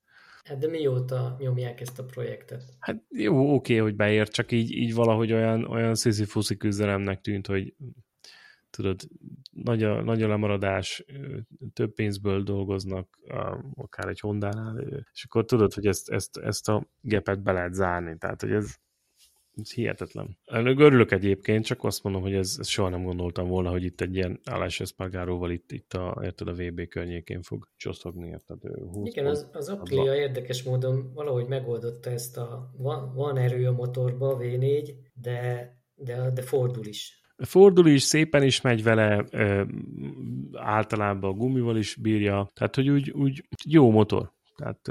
[0.45, 2.63] Hát de mióta nyomják ezt a projektet?
[2.79, 7.75] Hát jó, oké, hogy beér, csak így, így valahogy olyan, olyan sziszi küzdelemnek tűnt, hogy
[8.73, 9.01] tudod,
[9.53, 11.05] nagy a, nagy a lemaradás,
[11.73, 13.19] több pénzből dolgoznak,
[13.75, 14.81] akár egy Honda-nál,
[15.13, 18.75] és akkor tudod, hogy ezt, ezt, ezt a gepet be lehet zárni, tehát hogy ez,
[19.57, 20.39] ez hihetetlen.
[20.47, 24.15] Örülök egyébként, csak azt mondom, hogy ez, ez soha nem gondoltam volna, hogy itt egy
[24.15, 28.59] ilyen Alás Espargaróval itt, itt a, érted, a VB környékén fog csoszogni, érted?
[29.05, 34.29] Igen, az, az Aprilia érdekes módon valahogy megoldotta ezt a, van, van erő a motorba,
[34.29, 39.25] a V4, de, de, de fordul is Fordul is, szépen is megy vele,
[40.53, 44.33] általában a gumival is bírja, tehát hogy úgy, úgy jó motor.
[44.57, 44.89] Tehát,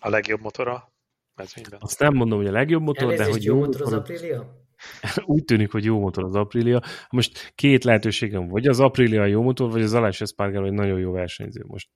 [0.00, 0.92] a legjobb motora
[1.34, 1.78] mezőnyben.
[1.82, 4.64] Azt nem mondom, hogy a legjobb motor, Elnézést, de hogy jó, jó motor az Aprilia?
[5.24, 6.82] Úgy tűnik, hogy jó motor az Aprilia.
[7.10, 11.12] Most két lehetőségem, vagy az Aprilia jó motor, vagy az Aleix Espargaro egy nagyon jó
[11.12, 11.88] versenyző most.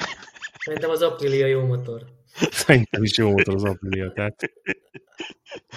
[0.59, 2.05] Szerintem az Aprilia jó motor.
[2.51, 4.13] Szerintem is jó motor az Aprilia.
[4.13, 4.53] Tehát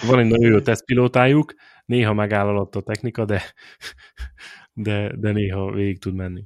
[0.06, 3.42] van egy nagyon jó tesztpilótájuk, néha megáll a technika, de,
[4.72, 6.44] de, de néha végig tud menni.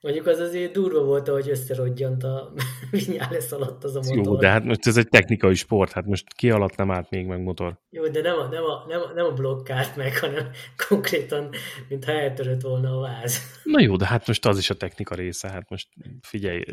[0.00, 2.52] Mondjuk az azért durva volt, hogy összerodjant a
[2.90, 4.24] Vinyales alatt az a motor.
[4.24, 7.26] Jó, de hát most ez egy technikai sport, hát most ki alatt nem állt még
[7.26, 7.80] meg motor.
[7.90, 10.50] Jó, de nem a, nem a, nem a, nem a blokkált meg, hanem
[10.88, 11.50] konkrétan,
[11.88, 13.40] mintha eltörött volna a váz.
[13.64, 15.88] Na jó, de hát most az is a technika része, hát most
[16.20, 16.64] figyelj,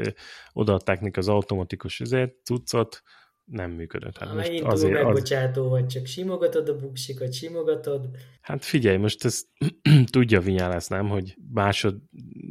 [0.53, 3.01] odaadták neki az automatikus üzet, cuccot,
[3.45, 4.17] nem működött.
[4.17, 5.69] Hát most azért megbocsátó az...
[5.69, 8.09] vagy, csak simogatod a buksikat, simogatod.
[8.41, 9.47] Hát figyelj, most ezt
[10.11, 11.97] tudja Vinyálász, nem, hogy másod,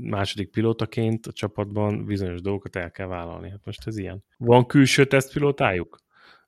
[0.00, 3.50] második pilótaként a csapatban bizonyos dolgokat el kell vállalni.
[3.50, 4.24] Hát most ez ilyen.
[4.36, 5.98] Van külső tesztpilótájuk,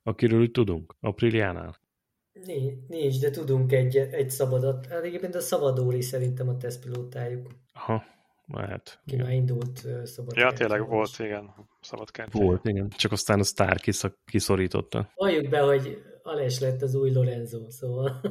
[0.03, 1.83] akiről úgy tudunk, Apriliánál?
[2.87, 4.85] Nincs, de tudunk egy, egy szabadat.
[4.85, 7.47] Hát egyébként a szabadóri szerintem a tesztpilótájuk.
[7.73, 8.03] Aha,
[8.47, 8.99] lehet.
[9.05, 12.09] Ki már indult szabad Ja, tényleg volt, igen, szabad.
[12.31, 12.89] Volt, igen.
[12.89, 15.11] Csak aztán a sztár kiszak, kiszorította.
[15.15, 18.21] Valljuk be, hogy Ales lett az új Lorenzo, szóval...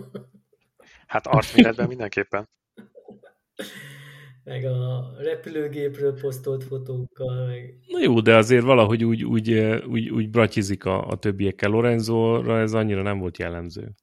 [1.06, 2.48] hát artméretben mindenképpen.
[4.44, 7.78] meg a repülőgépről posztolt fotókkal, meg...
[7.86, 9.52] Na jó, de azért valahogy úgy, úgy,
[9.88, 11.70] úgy, úgy bratyizik a, a többiekkel.
[11.70, 13.94] Lorenzóra ez annyira nem volt jellemző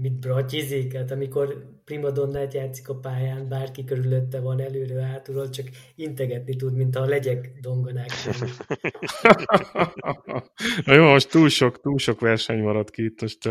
[0.00, 6.56] mit bratyizik, hát amikor primadonnát játszik a pályán, bárki körülötte van előre, hátulról, csak integetni
[6.56, 8.08] tud, mint a legyek dongonák.
[10.84, 13.48] Na jó, most túl sok, túl sok verseny maradt ki, itt most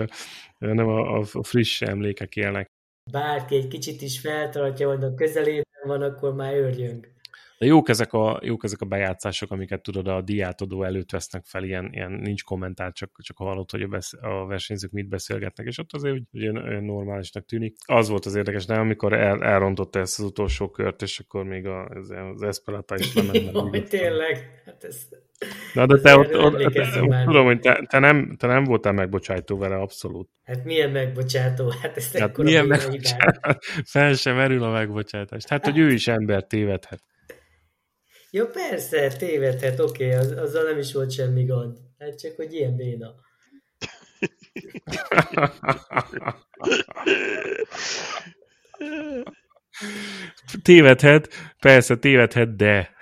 [0.57, 2.67] nem a, a friss emlékek élnek.
[3.11, 7.15] Bárki egy kicsit is feltartja, hogy a közelében van, akkor már örjönk.
[7.57, 11.63] De jók ezek, a, jók ezek a bejátszások, amiket tudod a diátodó előtt vesznek fel,
[11.63, 15.77] ilyen, ilyen nincs kommentár, csak, csak hallott, hogy a, besz, a versenyzők mit beszélgetnek, és
[15.77, 17.75] ott azért hogy olyan normálisnak tűnik.
[17.85, 21.65] Az volt az érdekes, de amikor el, elrontotta ezt az utolsó kört, és akkor még
[21.65, 23.51] a, az, az Esperata is lement.
[23.53, 25.07] Jaj, tényleg, hát ez...
[25.73, 28.93] Na, de te ott, ott, ott, ott tudom, hogy te, te, nem, te nem voltál
[28.93, 30.29] megbocsájtó vele, abszolút.
[30.43, 31.73] Hát milyen megbocsátó?
[31.81, 33.59] Hát ez hát milyen megbocsátó?
[33.85, 35.43] Fel sem merül a megbocsátás.
[35.47, 37.01] Hát, hogy ő is ember tévedhet.
[38.31, 41.77] Ja persze, tévedhet, oké, okay, az, azzal nem is volt semmi gond.
[41.99, 43.15] Hát csak, hogy ilyen béna.
[50.61, 52.95] tévedhet, persze tévedhet, de...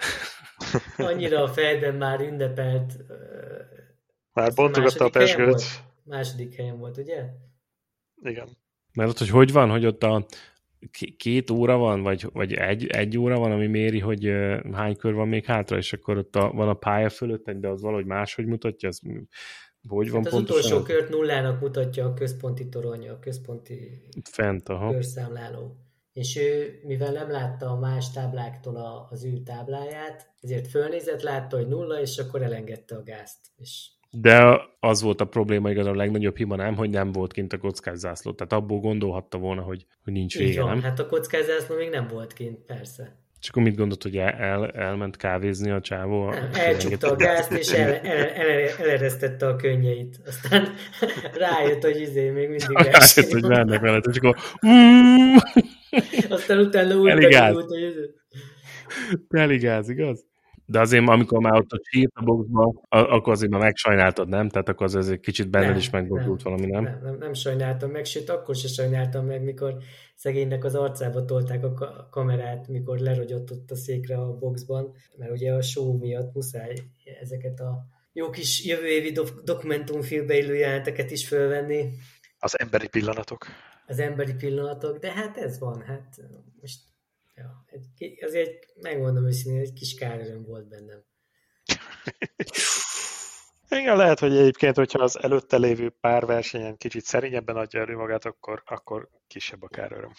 [0.98, 2.94] Annyira a fejben már ünnepelt...
[4.34, 5.64] Már bontogatta a pesgőt.
[6.04, 7.24] Második helyen volt, ugye?
[8.22, 8.58] Igen.
[8.94, 10.26] Mert ott, hogy hogy van, hogy ott a,
[11.18, 14.32] két óra van, vagy, vagy egy, egy óra van, ami méri, hogy
[14.72, 17.82] hány kör van még hátra, és akkor ott a, van a pálya fölött, de az
[17.82, 19.02] valahogy máshogy mutatja, az
[19.88, 20.72] hogy van hát az pontosan?
[20.72, 24.92] utolsó kört nullának mutatja a központi torony, a központi Fent, aha.
[24.92, 25.76] körszámláló.
[26.14, 31.58] És ő, mivel nem látta a más tábláktól a, az ő tábláját, ezért fölnézett, látta,
[31.58, 33.40] hogy nulla, és akkor elengedte a gázt.
[33.56, 33.90] És
[34.22, 37.58] de az volt a probléma igaz, a legnagyobb hiba nem, hogy nem volt kint a
[37.58, 38.34] kockázzászló.
[38.34, 40.82] Tehát abból gondolhatta volna, hogy, hogy nincs vége, van, nem?
[40.82, 43.24] hát a kockázzászló még nem volt kint, persze.
[43.42, 46.30] És akkor mit gondolt, hogy el, el, elment kávézni a csávó?
[46.30, 50.20] Nem, elcsukta a gázt, és el, el, el, eleresztette a könnyeit.
[50.26, 50.74] Aztán
[51.50, 54.36] rájött, hogy izé még mindig Rájött, hogy mennek vele, és akkor
[56.30, 57.66] Aztán utána úgy Elég hogy...
[57.72, 58.14] Izé-
[59.30, 60.26] Elég gáz, igaz?
[60.66, 64.50] De azért, amikor már ott a sírt a boxban, akkor azért már megsajnáltad, nem?
[64.50, 66.84] Tehát akkor az egy kicsit benned is megbozdult valami, nem?
[66.84, 67.18] Nem, nem?
[67.18, 69.78] nem sajnáltam meg, sőt, akkor se sajnáltam meg, mikor
[70.16, 75.54] szegénynek az arcába tolták a kamerát, mikor lerogyott ott a székre a boxban, mert ugye
[75.54, 76.74] a show miatt muszáj
[77.22, 81.90] ezeket a jó kis jövő évi do- dokumentumfilmbe illő jelenteket is fölvenni.
[82.40, 83.46] Az emberi pillanatok.
[83.88, 86.22] Az emberi pillanatok, de hát ez van, hát
[86.62, 86.80] most
[87.36, 91.04] Ja, egy, azért megmondom őszintén, egy kis káröröm volt bennem.
[93.70, 98.26] Igen, lehet, hogy egyébként, hogyha az előtte lévő pár versenyen kicsit szerényebben adja elő magát,
[98.26, 100.12] akkor, akkor kisebb a káröröm.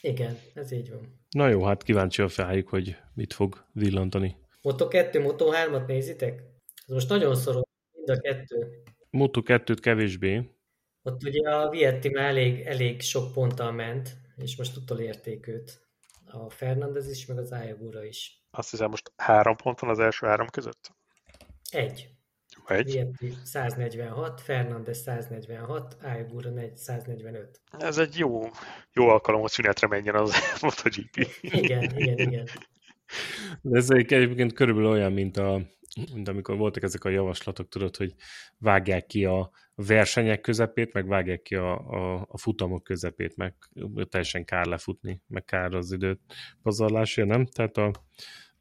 [0.00, 1.20] Igen, ez így van.
[1.30, 4.36] Na jó, hát kíváncsi a felájuk, hogy mit fog villantani.
[4.62, 6.42] Moto 2, Moto 3-at nézitek?
[6.86, 8.82] Ez most nagyon szoros, mind a kettő.
[9.10, 10.50] Moto 2-t kevésbé.
[11.02, 15.80] Ott ugye a Vietti már elég, elég sok ponttal ment, és most utolérték őt
[16.32, 18.42] a Fernandez is, meg az Ayagura is.
[18.50, 20.94] Azt hiszem, most három pont van az első három között?
[21.70, 22.08] Egy.
[22.66, 22.92] Egy.
[22.92, 27.60] Vietti 146, Fernandez 146, Ayagura 145.
[27.78, 28.50] Ez egy jó,
[28.92, 31.28] jó alkalom, hogy szünetre menjen az MotoGP.
[31.40, 32.48] Igen, igen, igen.
[33.62, 35.60] De ez egyébként körülbelül olyan, mint a,
[36.14, 38.14] de amikor voltak ezek a javaslatok, tudod, hogy
[38.58, 43.54] vágják ki a versenyek közepét, meg vágják ki a, a, a futamok közepét, meg
[44.08, 46.20] teljesen kár lefutni, meg kár az időt
[46.62, 47.46] pazarlásra, nem?
[47.46, 47.90] Tehát a,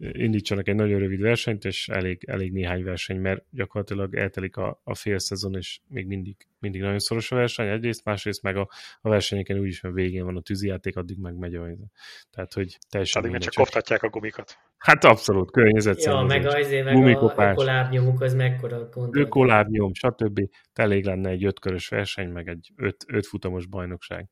[0.01, 4.95] indítsanak egy nagyon rövid versenyt, és elég, elég néhány verseny, mert gyakorlatilag eltelik a, a
[4.95, 8.69] fél szezon, és még mindig, mindig nagyon szoros a verseny, egyrészt, másrészt meg a,
[9.01, 11.67] a versenyeken úgyis, mert végén van a tűzijáték, addig meg megy a
[12.31, 14.57] Tehát, hogy teljesen Addig csak koptatják a gumikat.
[14.77, 16.03] Hát abszolút, környezet.
[16.03, 19.15] Ja, meg azért, meg a ökolábnyomuk, az mekkora gond.
[19.15, 20.39] Ökolábnyom, stb.
[20.73, 24.29] Elég lenne egy ötkörös verseny, meg egy öt, öt futamos bajnokság.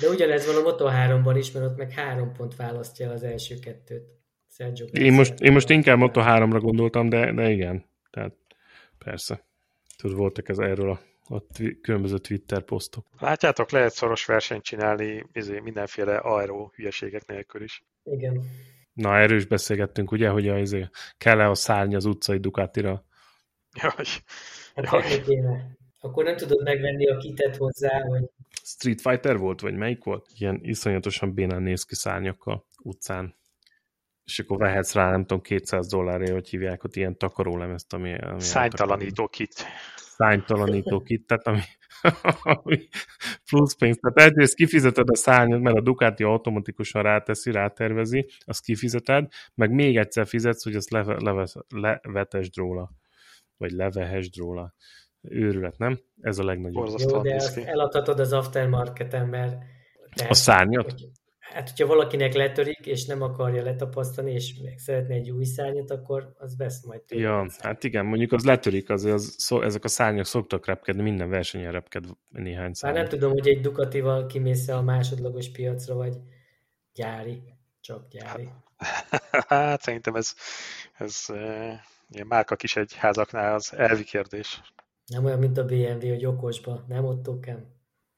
[0.00, 4.02] De ugyanez van a Moto3-ban is, mert ott meg három pont választja az első kettőt.
[4.50, 7.84] Sergio én most, én most inkább Moto3-ra gondoltam, de, de igen.
[8.10, 8.34] Tehát
[8.98, 9.46] persze.
[9.96, 11.00] Tudod, voltak ez erről a,
[11.34, 13.06] a twi- különböző Twitter posztok.
[13.18, 17.84] Látjátok, lehet szoros versenyt csinálni izé, mindenféle aero hülyeségek nélkül is.
[18.04, 18.44] Igen.
[18.92, 23.04] Na, erős beszélgettünk, ugye, hogy a, izé, kell-e a szárny az utcai Ducatira?
[23.82, 24.04] Jaj.
[24.74, 25.77] Hát Jaj.
[26.00, 28.30] Akkor nem tudod megvenni a kitet hozzá, hogy
[28.62, 30.26] Street Fighter volt, vagy melyik volt?
[30.34, 33.34] Ilyen iszonyatosan bénán néz ki szárnyakkal utcán.
[34.24, 38.18] És akkor vehetsz rá, nem tudom, 200 dollárért, hogy hívják ott ilyen takarólemezt, ami...
[38.18, 39.52] ami Szánytalanító kit.
[39.96, 41.60] Szánytalanító kit, tehát ami,
[42.42, 42.88] ami
[43.50, 43.98] plusz pénz.
[44.00, 49.96] Tehát egyrészt kifizeted a szárnyat, mert a Ducati automatikusan ráteszi, rátervezi, azt kifizeted, meg még
[49.96, 52.90] egyszer fizetsz, hogy azt leve, leve, levetesd róla,
[53.56, 54.74] vagy levehesd róla
[55.30, 56.00] őrület, nem?
[56.20, 56.88] Ez a legnagyobb.
[56.98, 59.62] Jó, de azt eladhatod az aftermarketen, mert...
[60.28, 60.84] a szárnyat?
[60.84, 65.90] Hogy, hát, hogyha valakinek letörik, és nem akarja letapasztani, és meg szeretne egy új szárnyat,
[65.90, 67.22] akkor az vesz majd tőle.
[67.22, 71.28] Ja, hát igen, mondjuk az letörik, az, az szó, ezek a szárnyak szoktak repkedni, minden
[71.28, 72.94] versenyen repked néhány szárny.
[72.94, 76.16] Már nem tudom, hogy egy Ducatival kimész a másodlagos piacra, vagy
[76.94, 77.42] gyári,
[77.80, 78.48] csak gyári.
[79.48, 80.34] Hát szerintem ez,
[80.98, 81.24] ez
[82.08, 84.60] ilyen márka kis egy házaknál az elvi kérdés.
[85.08, 87.76] Nem olyan, mint a BMW, hogy okosba, nem ott okám.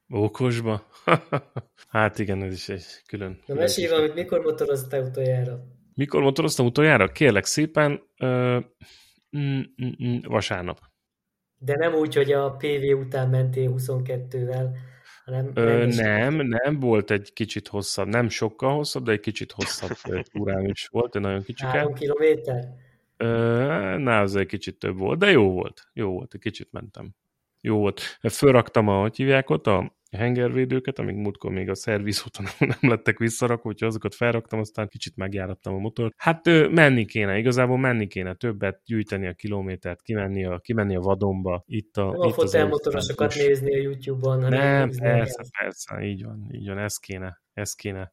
[0.08, 0.86] Okosba?
[1.88, 3.42] hát igen, ez is egy külön.
[3.46, 5.60] Na mesélj valamit, mikor motoroztál utoljára?
[5.94, 7.08] Mikor motoroztam utoljára?
[7.08, 8.58] Kérlek szépen, ö,
[9.38, 10.78] mm, mm, mm, vasárnap.
[11.58, 14.68] De nem úgy, hogy a PV után mentél 22-vel,
[15.24, 15.50] hanem...
[15.54, 20.64] Ö, nem, nem, volt egy kicsit hosszabb, nem sokkal hosszabb, de egy kicsit hosszabb túrám
[20.64, 21.68] is volt, egy nagyon kicsike.
[21.70, 22.68] Három kilométer?
[23.98, 25.88] Na, az egy kicsit több volt, de jó volt.
[25.92, 27.14] Jó volt, egy kicsit mentem.
[27.60, 28.00] Jó volt.
[28.30, 33.68] Fölraktam a, hogy hívják ott, a hengervédőket, amíg múltkor még a szervizúton nem lettek visszarakva,
[33.68, 36.14] úgyhogy azokat felraktam, aztán kicsit megjárattam a motort.
[36.16, 41.64] Hát menni kéne, igazából menni kéne többet, gyűjteni a kilométert, kimenni a, kimenni a vadonba.
[41.66, 44.38] Itt a, nem itt a fotelmotorosokat nézni a YouTube-on.
[44.38, 48.12] Nem, persze, persze, így van, így van, ez kéne, ez kéne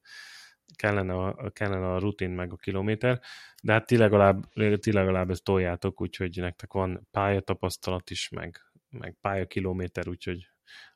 [0.75, 3.21] kellene a, kellene a rutin meg a kilométer,
[3.63, 4.43] de hát ti legalább,
[4.79, 10.49] ti legalább ezt toljátok, úgyhogy nektek van pályatapasztalat is, meg, meg pályakilométer, úgyhogy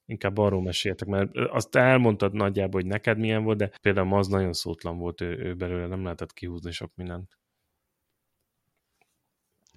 [0.05, 4.53] inkább arról meséltek, mert azt elmondtad nagyjából, hogy neked milyen volt, de például az nagyon
[4.53, 7.39] szótlan volt ő, ő belőle, nem lehetett kihúzni sok mindent.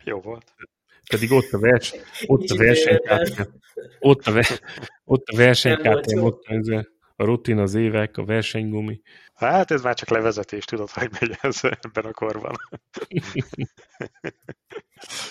[0.04, 0.54] Jó volt.
[1.10, 3.46] Pedig ott a verseny, ott a versenykártya,
[3.98, 4.46] ott a, ver,
[5.04, 6.84] ott a versenykártya, ott a
[7.16, 9.00] rutin, az évek, a versenygumi.
[9.34, 12.54] Hát ez már csak levezetés, tudod, hogy megy ez ebben a korban.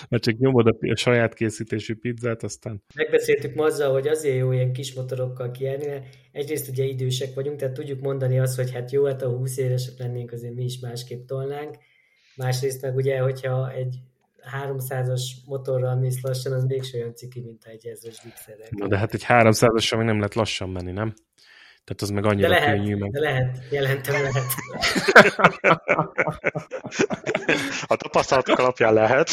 [0.08, 2.82] Mert csak nyomod a, a saját készítésű pizzát, aztán...
[2.94, 7.58] Megbeszéltük ma azzal, hogy azért jó ilyen kis motorokkal kijárni, mert egyrészt ugye idősek vagyunk,
[7.58, 10.78] tehát tudjuk mondani azt, hogy hát jó, hát a 20 évesek lennénk, azért mi is
[10.78, 11.76] másképp tolnánk.
[12.36, 13.96] Másrészt meg ugye, hogyha egy
[14.62, 18.68] 300-as motorral mész lassan, az mégsem olyan ciki, mint egy ezres gipszerrel.
[18.70, 21.14] Na de hát egy 300-assal még nem lehet lassan menni, nem?
[21.84, 22.96] Tehát az meg annyira de lehet, könnyű.
[22.96, 23.10] Meg...
[23.10, 24.44] De lehet, jelentem lehet.
[27.86, 29.28] A tapasztalatok alapján lehet.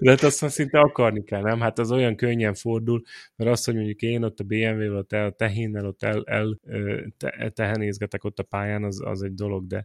[0.00, 1.60] De hát azt szinte akarni kell, nem?
[1.60, 3.02] Hát az olyan könnyen fordul,
[3.36, 6.58] mert azt, hogy mondjuk én ott a BMW-vel, ott el, tehénnel, ott el, el
[7.16, 9.84] te, tehenézgetek ott a pályán, az, az egy dolog, de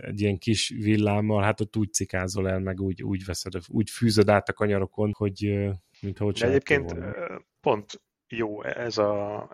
[0.00, 4.28] egy ilyen kis villámmal, hát ott úgy cikázol el, meg úgy, úgy veszed, úgy fűzöd
[4.28, 5.58] át a kanyarokon, hogy
[6.00, 7.14] mintha ott De egyébként volna.
[7.60, 9.48] pont jó ez a,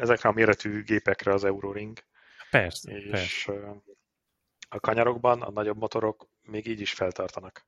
[0.00, 1.98] ezekre a méretű gépekre az Euroring.
[2.50, 3.82] Persze, és persze.
[4.68, 7.66] a kanyarokban a nagyobb motorok még így is feltartanak.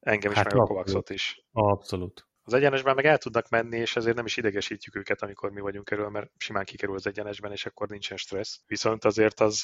[0.00, 1.44] Engem is, hát meg a Kovacsot is.
[1.52, 2.26] Abszolút.
[2.44, 5.90] Az egyenesben meg el tudnak menni, és ezért nem is idegesítjük őket, amikor mi vagyunk
[5.90, 8.60] erről, mert simán kikerül az egyenesben, és akkor nincsen stressz.
[8.66, 9.62] Viszont azért az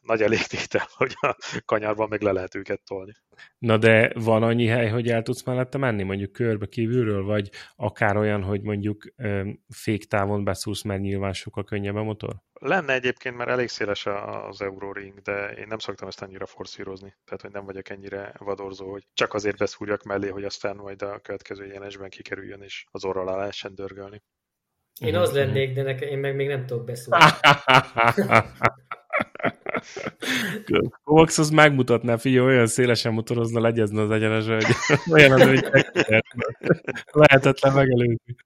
[0.00, 3.12] nagy elégtétel, hogy a kanyarban meg le lehet őket tolni.
[3.58, 8.16] Na de van annyi hely, hogy el tudsz mellette menni, mondjuk körbe kívülről, vagy akár
[8.16, 9.14] olyan, hogy mondjuk
[9.68, 12.34] féktávon beszúrsz, mert nyilván sokkal könnyebb a motor?
[12.62, 14.06] Lenne egyébként, mert elég széles
[14.48, 17.14] az Euroring, de én nem szoktam ezt annyira forszírozni.
[17.24, 21.18] Tehát, hogy nem vagyok ennyire vadorzó, hogy csak azért beszúrjak mellé, hogy aztán majd a
[21.18, 24.22] következő jelenésben kikerüljön, és az orral alá lehessen dörgölni.
[25.00, 27.24] Én az lennék, de nekem, én meg még nem tudok beszúrni.
[31.04, 34.74] Kovacs az megmutatná, figyelj, olyan szélesen motorozna, legyezne az egyenesre, hogy
[35.14, 35.64] olyan az, hogy
[37.20, 38.36] lehetetlen megelőzni.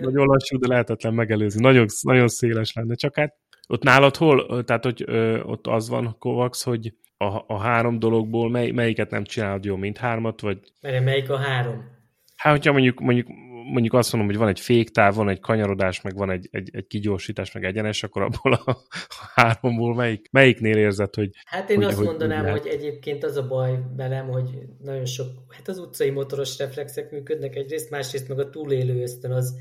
[0.00, 1.60] Nagyon lassú, de lehetetlen megelőzni.
[1.60, 2.94] Nagyon, nagyon széles lenne.
[2.94, 3.34] Csak hát
[3.68, 8.50] ott nálad hol, tehát hogy ö, ott az van, Kovacs, hogy a, a három dologból
[8.50, 10.58] mely, melyiket nem csinálod jó, mint hármat, vagy...
[10.80, 11.96] Mert melyik a három?
[12.36, 13.26] Hát, hogyha mondjuk, mondjuk
[13.70, 16.86] mondjuk azt mondom, hogy van egy féktáv, van egy kanyarodás, meg van egy, egy, egy
[16.86, 18.76] kigyorsítás, meg egyenes, akkor abból a, a
[19.34, 21.30] háromból melyik, melyiknél érzed, hogy...
[21.44, 25.04] Hát én hogy, azt hogy mondanám, hogy, hogy egyébként az a baj velem, hogy nagyon
[25.04, 29.54] sok, hát az utcai motoros reflexek működnek egyrészt, másrészt meg a túlélő ösztön az,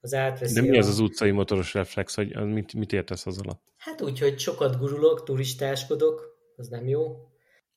[0.00, 0.60] az átveszi.
[0.60, 3.62] De mi az az utcai motoros reflex, hogy mit, mit értesz az alatt?
[3.76, 7.31] Hát úgy, hogy sokat gurulok, turistáskodok, az nem jó.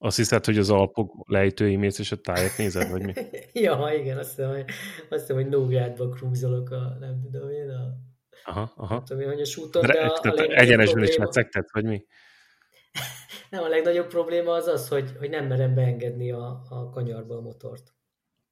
[0.06, 3.14] Azt hiszed, hogy az Alpok lejtői mész, és a tájat nézed, vagy mi?
[3.66, 4.66] ja, igen, azt hiszem, hogy,
[5.10, 7.98] azt hiszem, hogy Nógrádba krúzolok a, nem tudom én, a...
[8.44, 8.94] Aha, aha.
[8.94, 12.06] Nem tudom én, hogy a súton, de, de a, a egyenesben is metszegted, vagy mi?
[13.50, 17.42] nem, a legnagyobb probléma az az, hogy, hogy nem merem beengedni a, a kanyarba a
[17.42, 17.94] motort.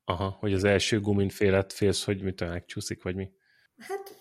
[0.04, 3.32] Aha, hogy az első gumin félet félsz, hogy mitől megcsúszik, vagy mi?
[3.78, 4.16] Hát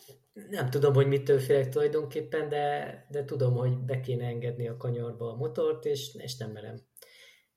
[0.50, 5.32] nem tudom, hogy mitől félek tulajdonképpen, de, de tudom, hogy be kéne engedni a kanyarba
[5.32, 6.90] a motort, és, és nem merem.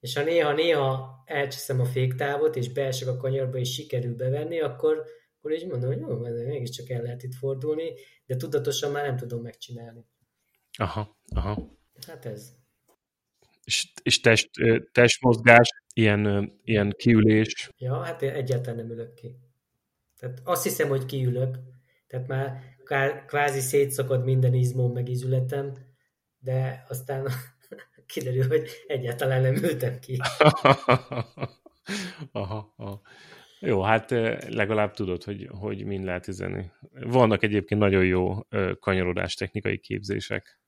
[0.06, 5.06] És ha néha-néha elcseszem a féktávot, és beesek a kanyarba, és sikerül bevenni, akkor,
[5.38, 7.94] akkor így mondom, hogy jó, mégiscsak el lehet itt fordulni,
[8.26, 10.06] de tudatosan már nem tudom megcsinálni.
[10.78, 11.78] Aha, aha.
[12.08, 12.54] Hát ez.
[13.64, 14.50] És, és test,
[14.92, 17.70] testmozgás, ilyen, ilyen kiülés?
[17.78, 19.36] Ja, hát én egyáltalán nem ülök ki.
[20.20, 21.58] Tehát azt hiszem, hogy kiülök,
[22.08, 22.76] tehát már
[23.28, 25.74] kvázi szétszakad minden izmom meg izületem,
[26.40, 27.28] de aztán
[28.08, 30.20] kiderül, hogy egyáltalán nem ültem ki.
[32.32, 33.02] aha, aha.
[33.60, 34.10] Jó, hát
[34.50, 36.72] legalább tudod, hogy, hogy mind lehet üzenni.
[36.92, 38.40] Vannak egyébként nagyon jó
[38.80, 40.60] kanyarodás technikai képzések.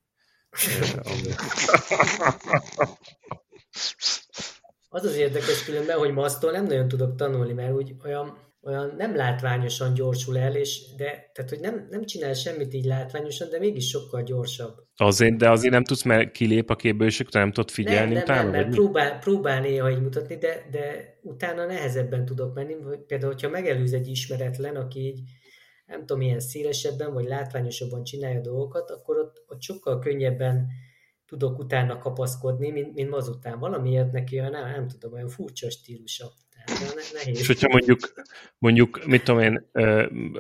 [4.89, 9.15] Az az érdekes különben, hogy masztól nem nagyon tudok tanulni, mert úgy olyan olyan nem
[9.15, 13.87] látványosan gyorsul el, és de, tehát, hogy nem, nem csinál semmit így látványosan, de mégis
[13.87, 14.73] sokkal gyorsabb.
[14.95, 18.41] Azért, de azért nem tudsz, mert kilép a képből, és nem tudod figyelni nem, utána?
[18.41, 22.75] Nem, mert próbál, próbál néha így mutatni, de, de utána nehezebben tudok menni.
[23.07, 25.19] Például, hogyha megelőz egy ismeretlen, aki így
[25.85, 30.67] nem tudom, ilyen szélesebben vagy látványosabban csinálja dolgokat, akkor ott, ott sokkal könnyebben
[31.25, 33.59] tudok utána kapaszkodni, mint, mint azután.
[33.59, 36.31] Valamiért neki olyan, nem, nem tudom, olyan furcsa stílusa.
[37.13, 37.39] Nehéz.
[37.39, 38.13] És hogyha mondjuk,
[38.57, 39.69] mondjuk, mit tudom én,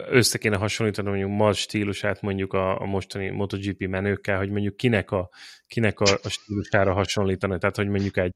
[0.09, 5.11] össze kéne hasonlítani mondjuk ma stílusát mondjuk a, a mostani MotoGP menőkkel, hogy mondjuk kinek
[5.11, 5.29] a,
[5.67, 8.33] kinek a, a stílusára hasonlítani, tehát hogy mondjuk egy,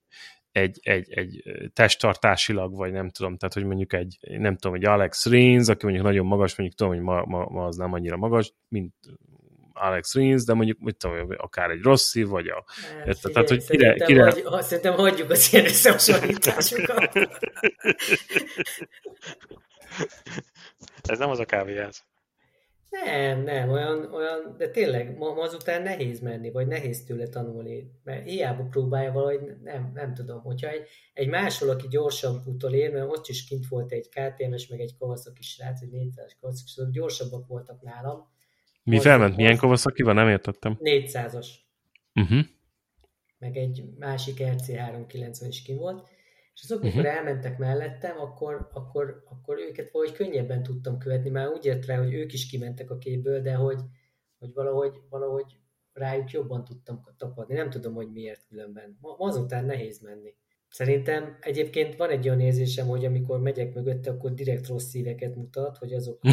[0.51, 5.25] egy, egy, egy testtartásilag, vagy nem tudom, tehát hogy mondjuk egy, nem tudom, egy Alex
[5.25, 8.53] Rins, aki mondjuk nagyon magas, mondjuk tudom, hogy ma, ma, ma az nem annyira magas,
[8.67, 8.93] mint
[9.81, 12.63] Alex Rins, de mondjuk, mit tudom, akár egy Rossi, vagy a...
[13.05, 14.33] Hát, figyelj, tehát, hogy kire, kire...
[14.45, 17.15] Hagy, szerintem hagyjuk az ilyen összehasonlításokat.
[21.03, 22.03] Ez nem az a kávéház.
[22.89, 27.91] Nem, nem, olyan, olyan, de tényleg ma, ma azután nehéz menni, vagy nehéz tőle tanulni,
[28.03, 33.09] mert hiába próbálja valahogy, nem, nem tudom, hogyha egy, egy másról, aki gyorsabb utolér, mert
[33.09, 37.81] ott is kint volt egy KTM-es, meg egy Kawasaki srác, egy 400 Kawasaki, gyorsabbak voltak
[37.81, 38.29] nálam,
[38.83, 39.35] mi felment?
[39.35, 40.15] Milyen Kawasaki van?
[40.15, 40.77] Nem értettem.
[40.79, 41.47] 400-as.
[42.13, 42.39] Uh-huh.
[43.37, 46.07] Meg egy másik RC390 is kim volt.
[46.53, 46.93] És azok, uh-huh.
[46.93, 51.29] amikor elmentek mellettem, akkor, akkor, akkor őket valahogy könnyebben tudtam követni.
[51.29, 53.79] Már úgy rá, hogy ők is kimentek a képből, de hogy,
[54.39, 55.55] hogy valahogy, valahogy
[55.93, 57.55] rájuk jobban tudtam tapadni.
[57.55, 58.97] Nem tudom, hogy miért különben.
[59.01, 60.35] Ma, azután nehéz menni.
[60.71, 65.77] Szerintem egyébként van egy olyan érzésem, hogy amikor megyek mögötte, akkor direkt rossz szíveket mutat,
[65.77, 66.31] hogy azokra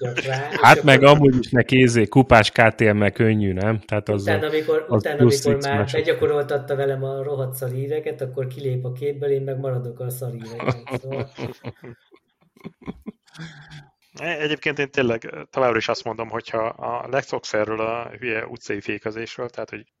[0.26, 0.48] rá.
[0.52, 1.16] hát meg akkor...
[1.16, 3.80] amúgy is neki ézé, kupás KTM-mel könnyű, nem?
[3.80, 8.84] Tehát az utána, amikor, az utána, amikor már begyakoroltatta velem a rohadt szaríveket, akkor kilép
[8.84, 10.76] a képből, én meg maradok a szaríveket.
[11.00, 11.30] Szóval...
[14.38, 19.48] Egyébként én tényleg továbbra is azt mondom, hogyha a legszoksz erről a hülye utcai fékezésről,
[19.48, 19.92] tehát hogy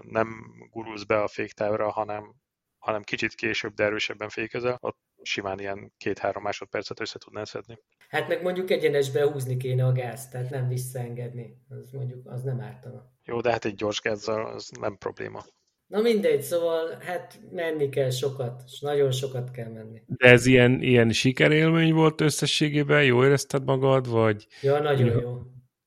[0.00, 0.28] nem
[0.70, 2.34] gurulsz be a féktávra, hanem
[2.82, 7.78] hanem kicsit később, de erősebben fékezel, ott simán ilyen két-három másodpercet össze tudnál szedni.
[8.08, 11.56] Hát meg mondjuk egyenesbe húzni kéne a gázt, tehát nem visszaengedni.
[11.68, 13.10] Az mondjuk az nem ártana.
[13.24, 15.44] Jó, de hát egy gyors gázzal az nem probléma.
[15.86, 20.02] Na mindegy, szóval hát menni kell sokat, és nagyon sokat kell menni.
[20.06, 23.04] De ez ilyen, ilyen sikerélmény volt összességében?
[23.04, 24.46] Jó érezted magad, vagy?
[24.60, 25.42] Ja, nagyon jó.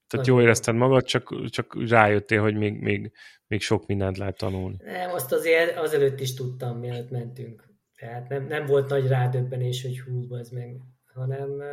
[0.07, 3.11] Tehát jó érezted magad, csak, csak rájöttél, hogy még, még,
[3.47, 4.77] még sok mindent lehet tanulni.
[4.83, 7.73] Nem, azt azért azelőtt is tudtam, mielőtt mentünk.
[7.95, 10.81] Tehát nem, nem volt nagy rádöbbenés, hogy hú, az meg,
[11.13, 11.63] hanem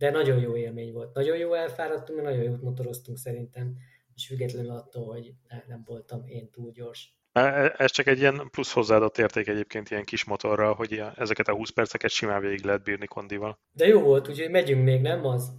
[0.00, 1.14] de nagyon jó élmény volt.
[1.14, 3.76] Nagyon jó elfáradtunk, nagyon jót motoroztunk szerintem,
[4.14, 5.32] és függetlenül attól, hogy
[5.66, 7.18] nem voltam én túl gyors.
[7.32, 11.48] E, e, ez csak egy ilyen plusz hozzáadott érték egyébként ilyen kis motorral, hogy ezeket
[11.48, 13.58] a 20 perceket simán végig lehet bírni kondival.
[13.72, 15.52] De jó volt, úgyhogy megyünk még, nem az?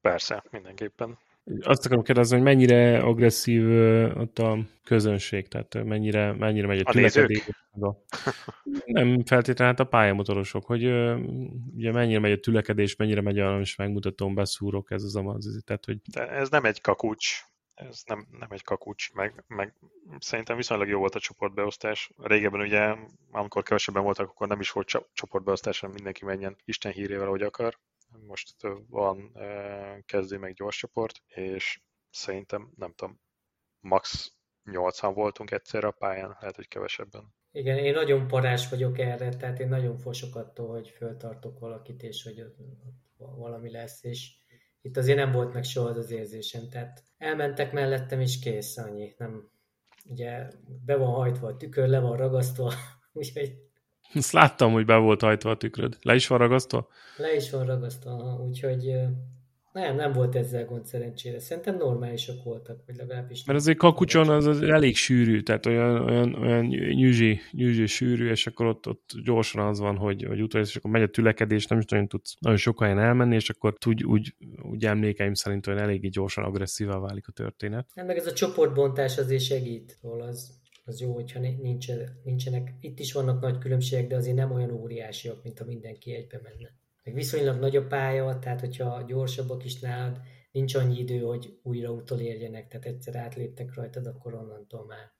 [0.00, 1.18] Persze, mindenképpen.
[1.60, 3.68] Azt akarom kérdezni, hogy mennyire agresszív
[4.16, 7.48] ott a közönség, tehát mennyire, mennyire megy a, a tülekedés.
[7.80, 7.90] A,
[8.84, 10.84] nem feltétlenül hát a pályamotorosok, hogy
[11.74, 15.84] ugye mennyire megy a tülekedés, mennyire megy a, és megmutatom, beszúrok, ez az az, tehát
[15.84, 16.00] hogy...
[16.12, 17.40] De ez nem egy kakucs,
[17.74, 19.74] ez nem, nem egy kakucs, meg, meg
[20.18, 22.10] szerintem viszonylag jó volt a csoportbeosztás.
[22.22, 22.94] Régebben ugye,
[23.30, 27.78] amikor kevesebben voltak, akkor nem is volt csoportbeosztás, hanem mindenki menjen Isten hírével, hogy akar
[28.26, 28.54] most
[28.88, 29.32] van
[30.06, 33.20] kezdő meg gyors csoport, és szerintem, nem tudom,
[33.80, 34.32] max
[34.64, 37.34] 80 voltunk egyszerre a pályán, lehet, hogy kevesebben.
[37.50, 42.22] Igen, én nagyon parás vagyok erre, tehát én nagyon fosok attól, hogy föltartok valakit, és
[42.22, 42.56] hogy ott
[43.16, 44.30] valami lesz, és
[44.80, 49.14] itt azért nem volt meg soha az, az érzésem, tehát elmentek mellettem, és kész, annyi,
[49.18, 49.50] nem,
[50.04, 50.48] ugye
[50.84, 52.72] be van hajtva a tükör, le van ragasztva,
[53.12, 53.63] úgyhogy
[54.14, 55.96] ezt láttam, hogy be volt hajtva a tükröd.
[56.02, 56.88] Le is van ragasztva?
[57.16, 58.94] Le is van ragasztva, úgyhogy
[59.74, 61.40] nem, nem volt ezzel gond szerencsére.
[61.40, 63.44] Szerintem normálisak voltak, vagy legalábbis...
[63.44, 68.46] Mert azért kakucson az, az elég sűrű, tehát olyan, olyan, olyan nyűzsi, nyűzsi sűrű, és
[68.46, 71.78] akkor ott, ott gyorsan az van, hogy, hogy utoljára, és akkor megy a tülekedés, nem
[71.78, 75.78] is nagyon tudsz nagyon sok helyen elmenni, és akkor úgy, úgy, úgy emlékeim szerint olyan
[75.78, 77.86] eléggé gyorsan agresszívá válik a történet.
[77.94, 83.12] Nem, meg ez a csoportbontás azért segít, az az jó, hogyha nincsen, nincsenek, itt is
[83.12, 86.72] vannak nagy különbségek, de azért nem olyan óriásiak, mint ha mindenki egybe menne.
[87.04, 90.20] Meg viszonylag nagy a pálya, tehát hogyha gyorsabbak is nálad,
[90.52, 95.12] nincs annyi idő, hogy újra utolérjenek, tehát egyszer átléptek rajtad, akkor onnantól már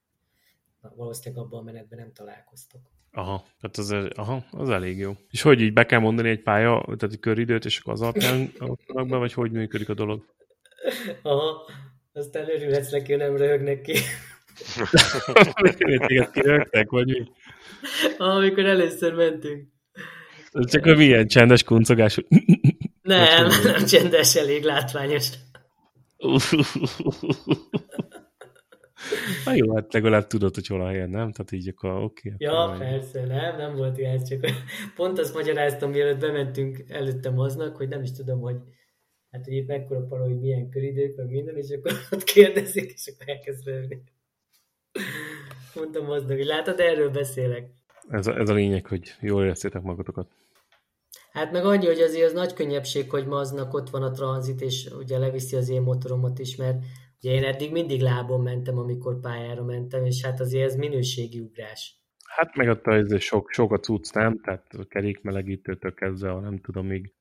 [0.81, 2.81] na, valószínűleg abban a menetben nem találkoztok.
[3.12, 5.12] Aha, tehát az, aha, az elég jó.
[5.31, 8.53] És hogy így be kell mondani egy pálya, tehát egy köridőt, és akkor az alapján
[9.09, 10.25] be, vagy hogy működik a dolog?
[11.23, 11.71] Aha,
[12.12, 13.93] aztán örülhetsz neki, nem röhögnek ki.
[15.79, 17.29] Téged kirögtek, vagy mi?
[18.19, 19.69] Amikor először mentünk.
[20.53, 22.19] Csak a milyen csendes kuncogás.
[23.03, 25.31] Nem, nem csendes, elég látványos.
[29.45, 31.33] Na jó, hát legalább tudod, hogy hol a helyen, nem?
[31.33, 32.33] Tehát így akkor oké.
[32.33, 34.47] Okay, ja, akkor persze, nem, nem volt ilyen, csak
[34.97, 38.57] pont azt magyaráztam, mielőtt bementünk előttem aznak, hogy nem is tudom, hogy
[39.31, 43.13] hát, hogy itt mekkora para, hogy milyen köridők, meg minden, és akkor ott kérdezik, és
[43.15, 44.03] akkor elkezd rövni.
[45.75, 47.71] Mondtam aznak, hogy látod, erről beszélek.
[48.09, 50.29] Ez a, ez a lényeg, hogy jól éreztétek magatokat.
[51.33, 54.61] Hát meg annyi, hogy azért az nagy könnyebbség, hogy ma aznak ott van a tranzit,
[54.61, 56.85] és ugye leviszi az én motoromat is, mert
[57.23, 62.04] ugye én eddig mindig lábon mentem, amikor pályára mentem, és hát azért ez minőségi ugrás.
[62.37, 64.41] Hát meg ott ez sok, sok a cucc, nem?
[64.41, 67.12] Tehát a kerékmelegítőtől kezdve, a nem tudom, még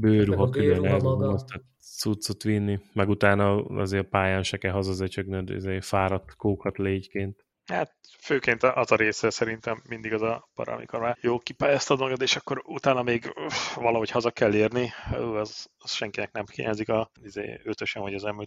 [0.00, 5.84] bőruha külön lehet azt a cuccot vinni, meg utána azért pályán se kell hazazöcsögnöd, azért
[5.84, 7.41] fáradt kókat légyként.
[7.64, 12.22] Hát főként az a része szerintem mindig az a para, amikor már jó kipályáztad magad,
[12.22, 13.34] és akkor utána még
[13.74, 18.42] valahogy haza kell érni, az, az senkinek nem hiányzik a izé, ötösen vagy az m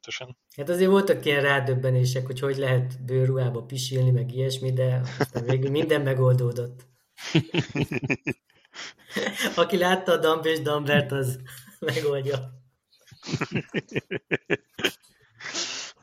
[0.55, 5.71] Hát azért voltak ilyen rádöbbenések, hogy hogy lehet bőrruhába pisilni, meg ilyesmi, de aztán végül
[5.71, 6.87] minden megoldódott.
[9.55, 11.39] Aki látta a Dump és Dumbert, az
[11.79, 12.37] megoldja.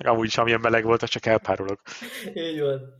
[0.07, 1.81] Amúgy is, amilyen meleg volt, csak elpárolok.
[2.35, 2.95] Így van.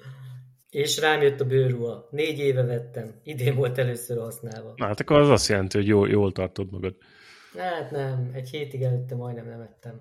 [0.71, 2.09] És rám jött a bőrruha.
[2.11, 3.15] Négy éve vettem.
[3.25, 4.73] Idén volt először használva.
[4.77, 6.95] Na, hát akkor az azt jelenti, hogy jól, jól tartod magad.
[7.57, 10.01] Hát nem, egy hétig előtte majdnem nem ettem.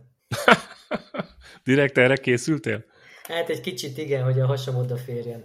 [1.64, 2.86] Direkt erre készültél?
[3.24, 5.44] Hát egy kicsit igen, hogy a hasam odaférjen.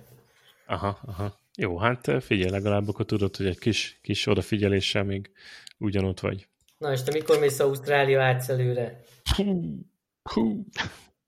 [0.66, 1.40] Aha, aha.
[1.56, 5.30] Jó, hát figyelj, legalább akkor tudod, hogy egy kis, kis odafigyeléssel még
[5.78, 6.48] ugyanott vagy.
[6.78, 9.00] Na, és te mikor mész Ausztrália átszelőre?
[9.36, 9.78] Hú,
[10.22, 10.64] hú.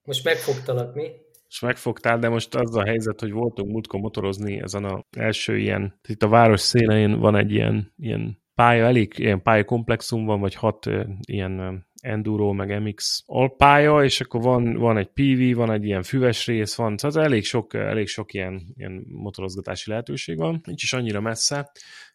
[0.08, 1.06] Most megfogtalak, mi?
[1.48, 6.00] És megfogtál, de most az a helyzet, hogy voltunk múltkor motorozni ezen a első ilyen,
[6.08, 10.90] itt a város szélén van egy ilyen, ilyen pálya, elég ilyen pályakomplexum van, vagy hat
[11.20, 16.46] ilyen enduro, meg MX alpálya, és akkor van, van egy PV, van egy ilyen füves
[16.46, 21.20] rész, van, szóval elég sok, elég sok ilyen, ilyen motorozgatási lehetőség van, nincs is annyira
[21.20, 21.70] messze,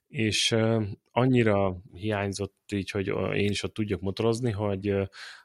[0.07, 0.55] és
[1.11, 4.93] annyira hiányzott így, hogy én is ott tudjak motorozni, hogy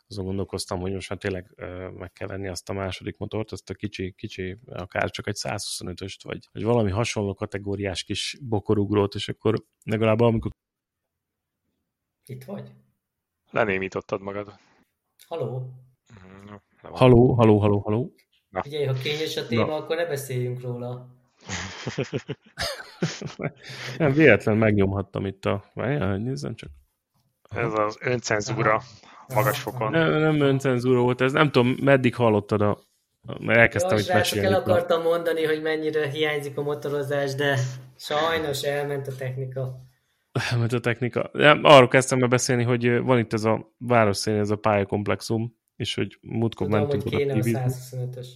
[0.08, 1.54] azon gondolkoztam, hogy most már tényleg
[1.94, 6.18] meg kell venni azt a második motort, azt a kicsi, kicsi, akár csak egy 125-öst,
[6.22, 10.50] vagy, vagy valami hasonló kategóriás kis bokorugrót, és akkor legalább amikor...
[12.26, 12.72] Itt vagy?
[13.50, 14.58] Lenémítottad magad.
[15.26, 15.72] Haló?
[16.12, 18.14] Mm, Haló, haló, haló, haló.
[18.48, 18.62] Na.
[18.62, 19.74] Figyelj, ha kényes a téma, Na.
[19.74, 21.08] akkor ne beszéljünk róla.
[23.98, 25.70] nem, véletlen megnyomhattam itt a...
[25.74, 26.70] Várjál, nézzem csak.
[27.48, 28.82] Ez az öncenzúra
[29.34, 29.90] magas fokon.
[29.90, 31.32] Nem, nem öncenzúra volt ez.
[31.32, 32.78] Nem tudom, meddig hallottad a...
[33.40, 34.46] Mert elkezdtem Jó, itt mesélni.
[34.46, 37.58] el akartam mondani, hogy mennyire hiányzik a motorozás, de
[37.96, 39.86] sajnos elment a technika.
[40.50, 41.30] Elment a technika.
[41.32, 46.18] Nem, arról kezdtem beszélni, hogy van itt ez a városszén, ez a pályakomplexum, és hogy
[46.20, 48.26] múltkor Tudom, mentünk hogy kéne a 125-ös.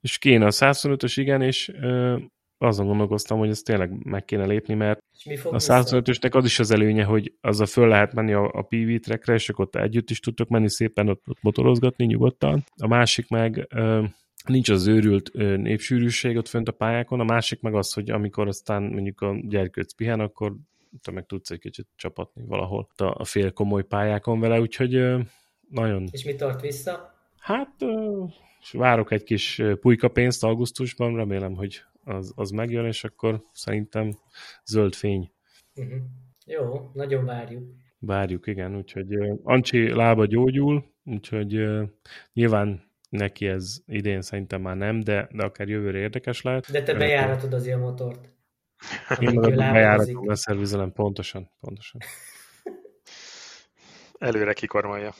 [0.00, 2.16] És kéne a 125-ös, igen, és ö,
[2.64, 5.02] azon gondolkoztam, hogy ezt tényleg meg kéne lépni, mert
[5.44, 9.34] a 125-ösnek az is az előnye, hogy azzal föl lehet menni a, a PV trackre,
[9.34, 12.64] és akkor ott együtt is tudtok menni szépen ott, ott motorozgatni nyugodtan.
[12.76, 14.04] A másik meg ö,
[14.46, 18.48] nincs az őrült ö, népsűrűség ott fönt a pályákon, a másik meg az, hogy amikor
[18.48, 20.54] aztán mondjuk a gyerkőc pihen, akkor
[21.02, 25.20] te meg tudsz egy kicsit csapatni valahol a, a fél komoly pályákon vele, úgyhogy ö,
[25.70, 26.08] nagyon...
[26.10, 27.14] És mi tart vissza?
[27.38, 27.84] Hát,
[28.60, 34.18] és várok egy kis pulyka pénzt augusztusban, remélem, hogy az, az megjön, és akkor szerintem
[34.64, 35.32] zöld fény.
[35.74, 36.02] Uh-huh.
[36.46, 37.74] Jó, nagyon várjuk.
[37.98, 41.88] Várjuk, igen, úgyhogy Ancsi lába gyógyul, úgyhogy uh,
[42.32, 46.70] nyilván neki ez idén szerintem már nem, de, de akár jövőre érdekes lehet.
[46.70, 48.28] De te bejáratod az a motort.
[49.20, 52.00] Én a bejáratom, leszervizelem, pontosan, pontosan.
[54.18, 55.14] Előre kikormolja.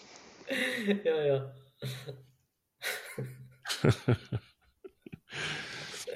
[1.02, 1.52] ja, ja.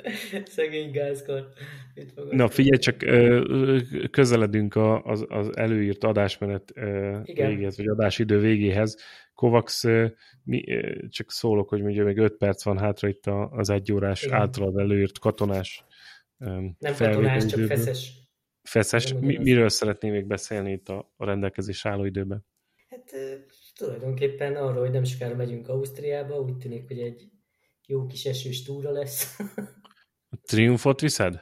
[0.45, 1.49] Szegény gázkar.
[2.31, 2.97] Na figyelj, csak
[4.11, 6.73] közeledünk az, az előírt adásmenet
[7.23, 8.97] végéhez, vagy adásidő végéhez.
[9.35, 9.83] Kovacs,
[10.45, 10.65] mi,
[11.09, 15.85] csak szólok, hogy mondja, még 5 perc van hátra itt az egyórás általad előírt katonás
[16.39, 18.13] Nem katonás, csak feszes.
[18.63, 19.13] Feszes.
[19.13, 22.45] Mi, miről szeretném még beszélni itt a, a rendelkezés álló időben?
[22.89, 23.15] Hát
[23.75, 27.31] tulajdonképpen arról, hogy nem sokára megyünk Ausztriába, úgy tűnik, hogy egy
[27.87, 29.39] jó kis esős túra lesz.
[30.31, 31.41] A triumfot viszed?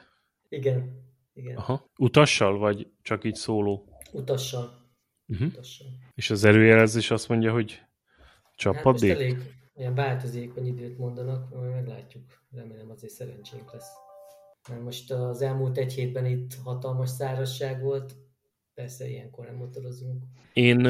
[0.49, 1.05] Igen.
[1.33, 1.57] Igen.
[1.57, 1.89] Aha.
[1.97, 3.89] Utassal, vagy csak így szóló?
[4.11, 4.85] Utassal.
[5.27, 5.47] Uh-huh.
[5.47, 5.87] Utassal.
[6.15, 7.81] És az előjelzés azt mondja, hogy
[8.55, 9.09] csapadék?
[9.09, 9.37] Hát elég
[9.75, 12.23] ilyen változékony időt mondanak, majd meglátjuk.
[12.51, 13.89] Remélem azért szerencsénk lesz.
[14.69, 18.15] Mert most az elmúlt egy hétben itt hatalmas szárazság volt,
[18.77, 20.23] persze ilyenkor nem motorozunk.
[20.53, 20.85] Én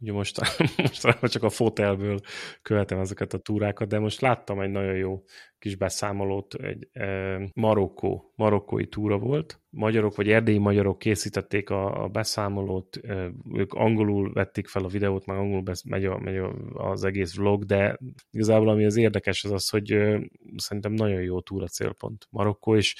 [0.00, 0.40] ugye most,
[1.20, 2.20] most csak a fotelből
[2.62, 5.22] követem ezeket a túrákat, de most láttam egy nagyon jó
[5.58, 9.60] kis beszámolót, egy e, Marokkó, marokkói túra volt.
[9.70, 13.00] Magyarok vagy erdélyi magyarok készítették a, a beszámolót,
[13.52, 16.40] ők angolul vették fel a videót, meg angolul besz, megy, a, megy
[16.74, 17.98] az egész vlog, de
[18.30, 19.86] igazából ami az érdekes az az, hogy
[20.56, 22.94] szerintem nagyon jó túra célpont Marokkó, és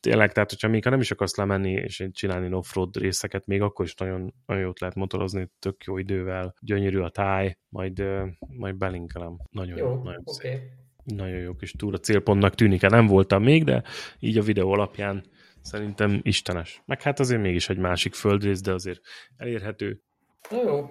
[0.00, 3.84] tényleg, tehát hogyha még ha nem is akarsz lemenni és csinálni off-road részeket, még akkor
[3.84, 8.04] is nagyon, nagyon jót lehet motorozni, tök jó idővel, gyönyörű a táj, majd,
[8.48, 9.36] majd belinkelem.
[9.50, 10.34] Nagyon jó, nagyon okay.
[10.34, 10.60] szép.
[11.04, 13.82] Nagyon jó kis túra célpontnak tűnik, nem voltam még, de
[14.18, 15.24] így a videó alapján
[15.62, 16.82] szerintem istenes.
[16.84, 19.00] Meg hát azért mégis egy másik földrész, de azért
[19.36, 20.02] elérhető.
[20.50, 20.90] Na jó.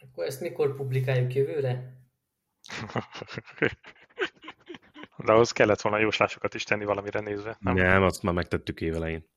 [0.00, 1.92] Akkor ezt mikor publikáljuk jövőre?
[5.24, 7.56] De ahhoz kellett volna jóslásokat is tenni valamire nézve.
[7.60, 9.28] Nem, nem azt már megtettük évelején.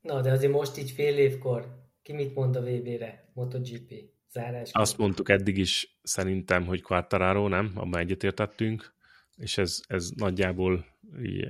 [0.00, 3.30] Na, de azért most így fél évkor, ki mit mond a VB-re?
[3.34, 3.92] MotoGP,
[4.30, 4.70] zárás.
[4.72, 7.72] Azt mondtuk eddig is szerintem, hogy Quartararo, nem?
[7.74, 8.94] Abban egyetértettünk,
[9.36, 10.86] és ez, ez nagyjából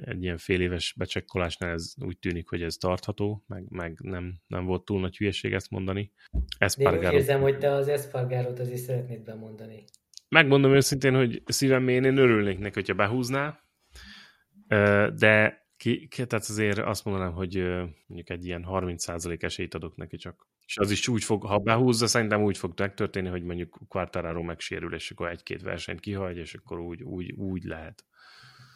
[0.04, 4.64] egy ilyen fél éves becsekkolásnál ez úgy tűnik, hogy ez tartható, meg, meg nem, nem
[4.64, 6.12] volt túl nagy hülyeség ezt mondani.
[6.58, 7.00] Espargaro...
[7.00, 9.84] De én úgy érzem, hogy te az Espargarot azért szeretnéd bemondani
[10.28, 13.60] megmondom őszintén, hogy szívem én, én örülnék neki, hogyha behúzná,
[15.14, 17.56] de ki, ki, tehát azért azt mondanám, hogy
[18.06, 20.48] mondjuk egy ilyen 30% esélyt adok neki csak.
[20.66, 24.94] És az is úgy fog, ha behúzza, szerintem úgy fog megtörténni, hogy mondjuk Quartararo megsérül,
[24.94, 28.04] és akkor egy-két versenyt kihagy, és akkor úgy, úgy, úgy lehet.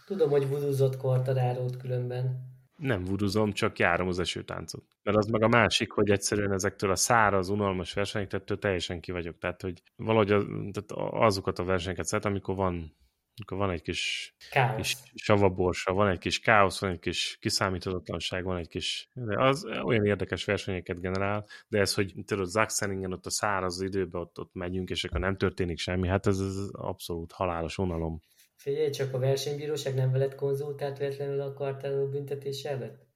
[0.06, 4.84] Tudom, hogy vuduzott quartararo különben nem vuduzom, csak járom az esőtáncot.
[5.02, 9.38] Mert az meg a másik, hogy egyszerűen ezektől a száraz, unalmas versenyektől teljesen ki vagyok.
[9.38, 12.96] Tehát, hogy valahogy az, tehát azokat a versenyeket szeretem, amikor van,
[13.40, 14.34] amikor van egy kis,
[14.76, 19.08] kis savaborsa, van egy kis káosz, van egy kis kiszámíthatatlanság, van egy kis...
[19.12, 24.20] De az olyan érdekes versenyeket generál, de ez, hogy tudod, Zaxeningen ott a száraz időben
[24.20, 28.20] ott, ott megyünk, és akkor nem történik semmi, hát ez, ez abszolút halálos unalom.
[28.56, 33.09] Figyelj, csak a versenybíróság nem veled konzultált véletlenül a kartáló büntetés előtt?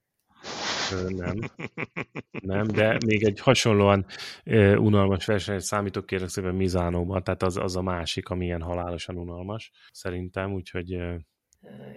[0.91, 1.39] Nem.
[2.29, 4.05] Nem, de még egy hasonlóan
[4.45, 9.17] uh, unalmas versenyt számítok kérlek szépen Mizánóban, tehát az, az a másik, ami ilyen halálosan
[9.17, 10.95] unalmas, szerintem, úgyhogy...
[10.95, 11.15] Uh...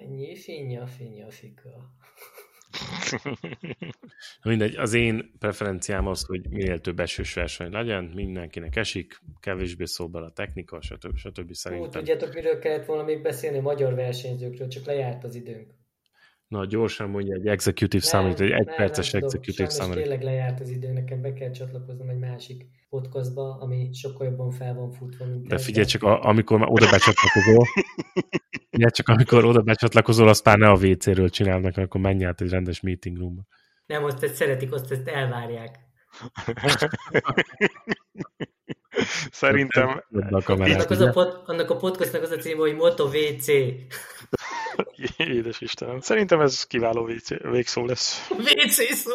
[0.09, 1.93] Nyi, finya, finya, fika.
[4.43, 10.09] Mindegy, az én preferenciám az, hogy minél több esős verseny legyen, mindenkinek esik, kevésbé szól
[10.09, 11.17] bele a technika, stb.
[11.17, 11.53] stb.
[11.53, 11.89] Szerintem.
[11.89, 15.78] Ó, tudjátok, miről kellett volna még beszélni magyar versenyzőkről, csak lejárt az időnk.
[16.49, 19.97] Na, gyorsan mondja egy executive summit, egy egyperces executive summit.
[19.97, 24.75] tényleg lejárt az idő, nekem be kell csatlakoznom egy másik podcastba, ami sokkal jobban fel
[24.75, 27.65] van futva, mint De figyelj csak, a, amikor már oda becsatlakozol,
[28.71, 32.51] figyelj csak, amikor oda becsatlakozol, azt már ne a WC-ről csinálnak, akkor menj át egy
[32.51, 33.43] rendes meeting roomba.
[33.87, 35.88] Nem, azt ezt szeretik, azt ezt elvárják.
[39.31, 40.05] Szerintem...
[40.13, 43.47] Annak, az a pod, annak a podcastnak az a címe, hogy Moto WC.
[45.17, 46.01] Édes Istenem.
[46.01, 47.11] Szerintem ez kiváló
[47.43, 48.29] végszó lesz.
[48.47, 49.15] WC szó.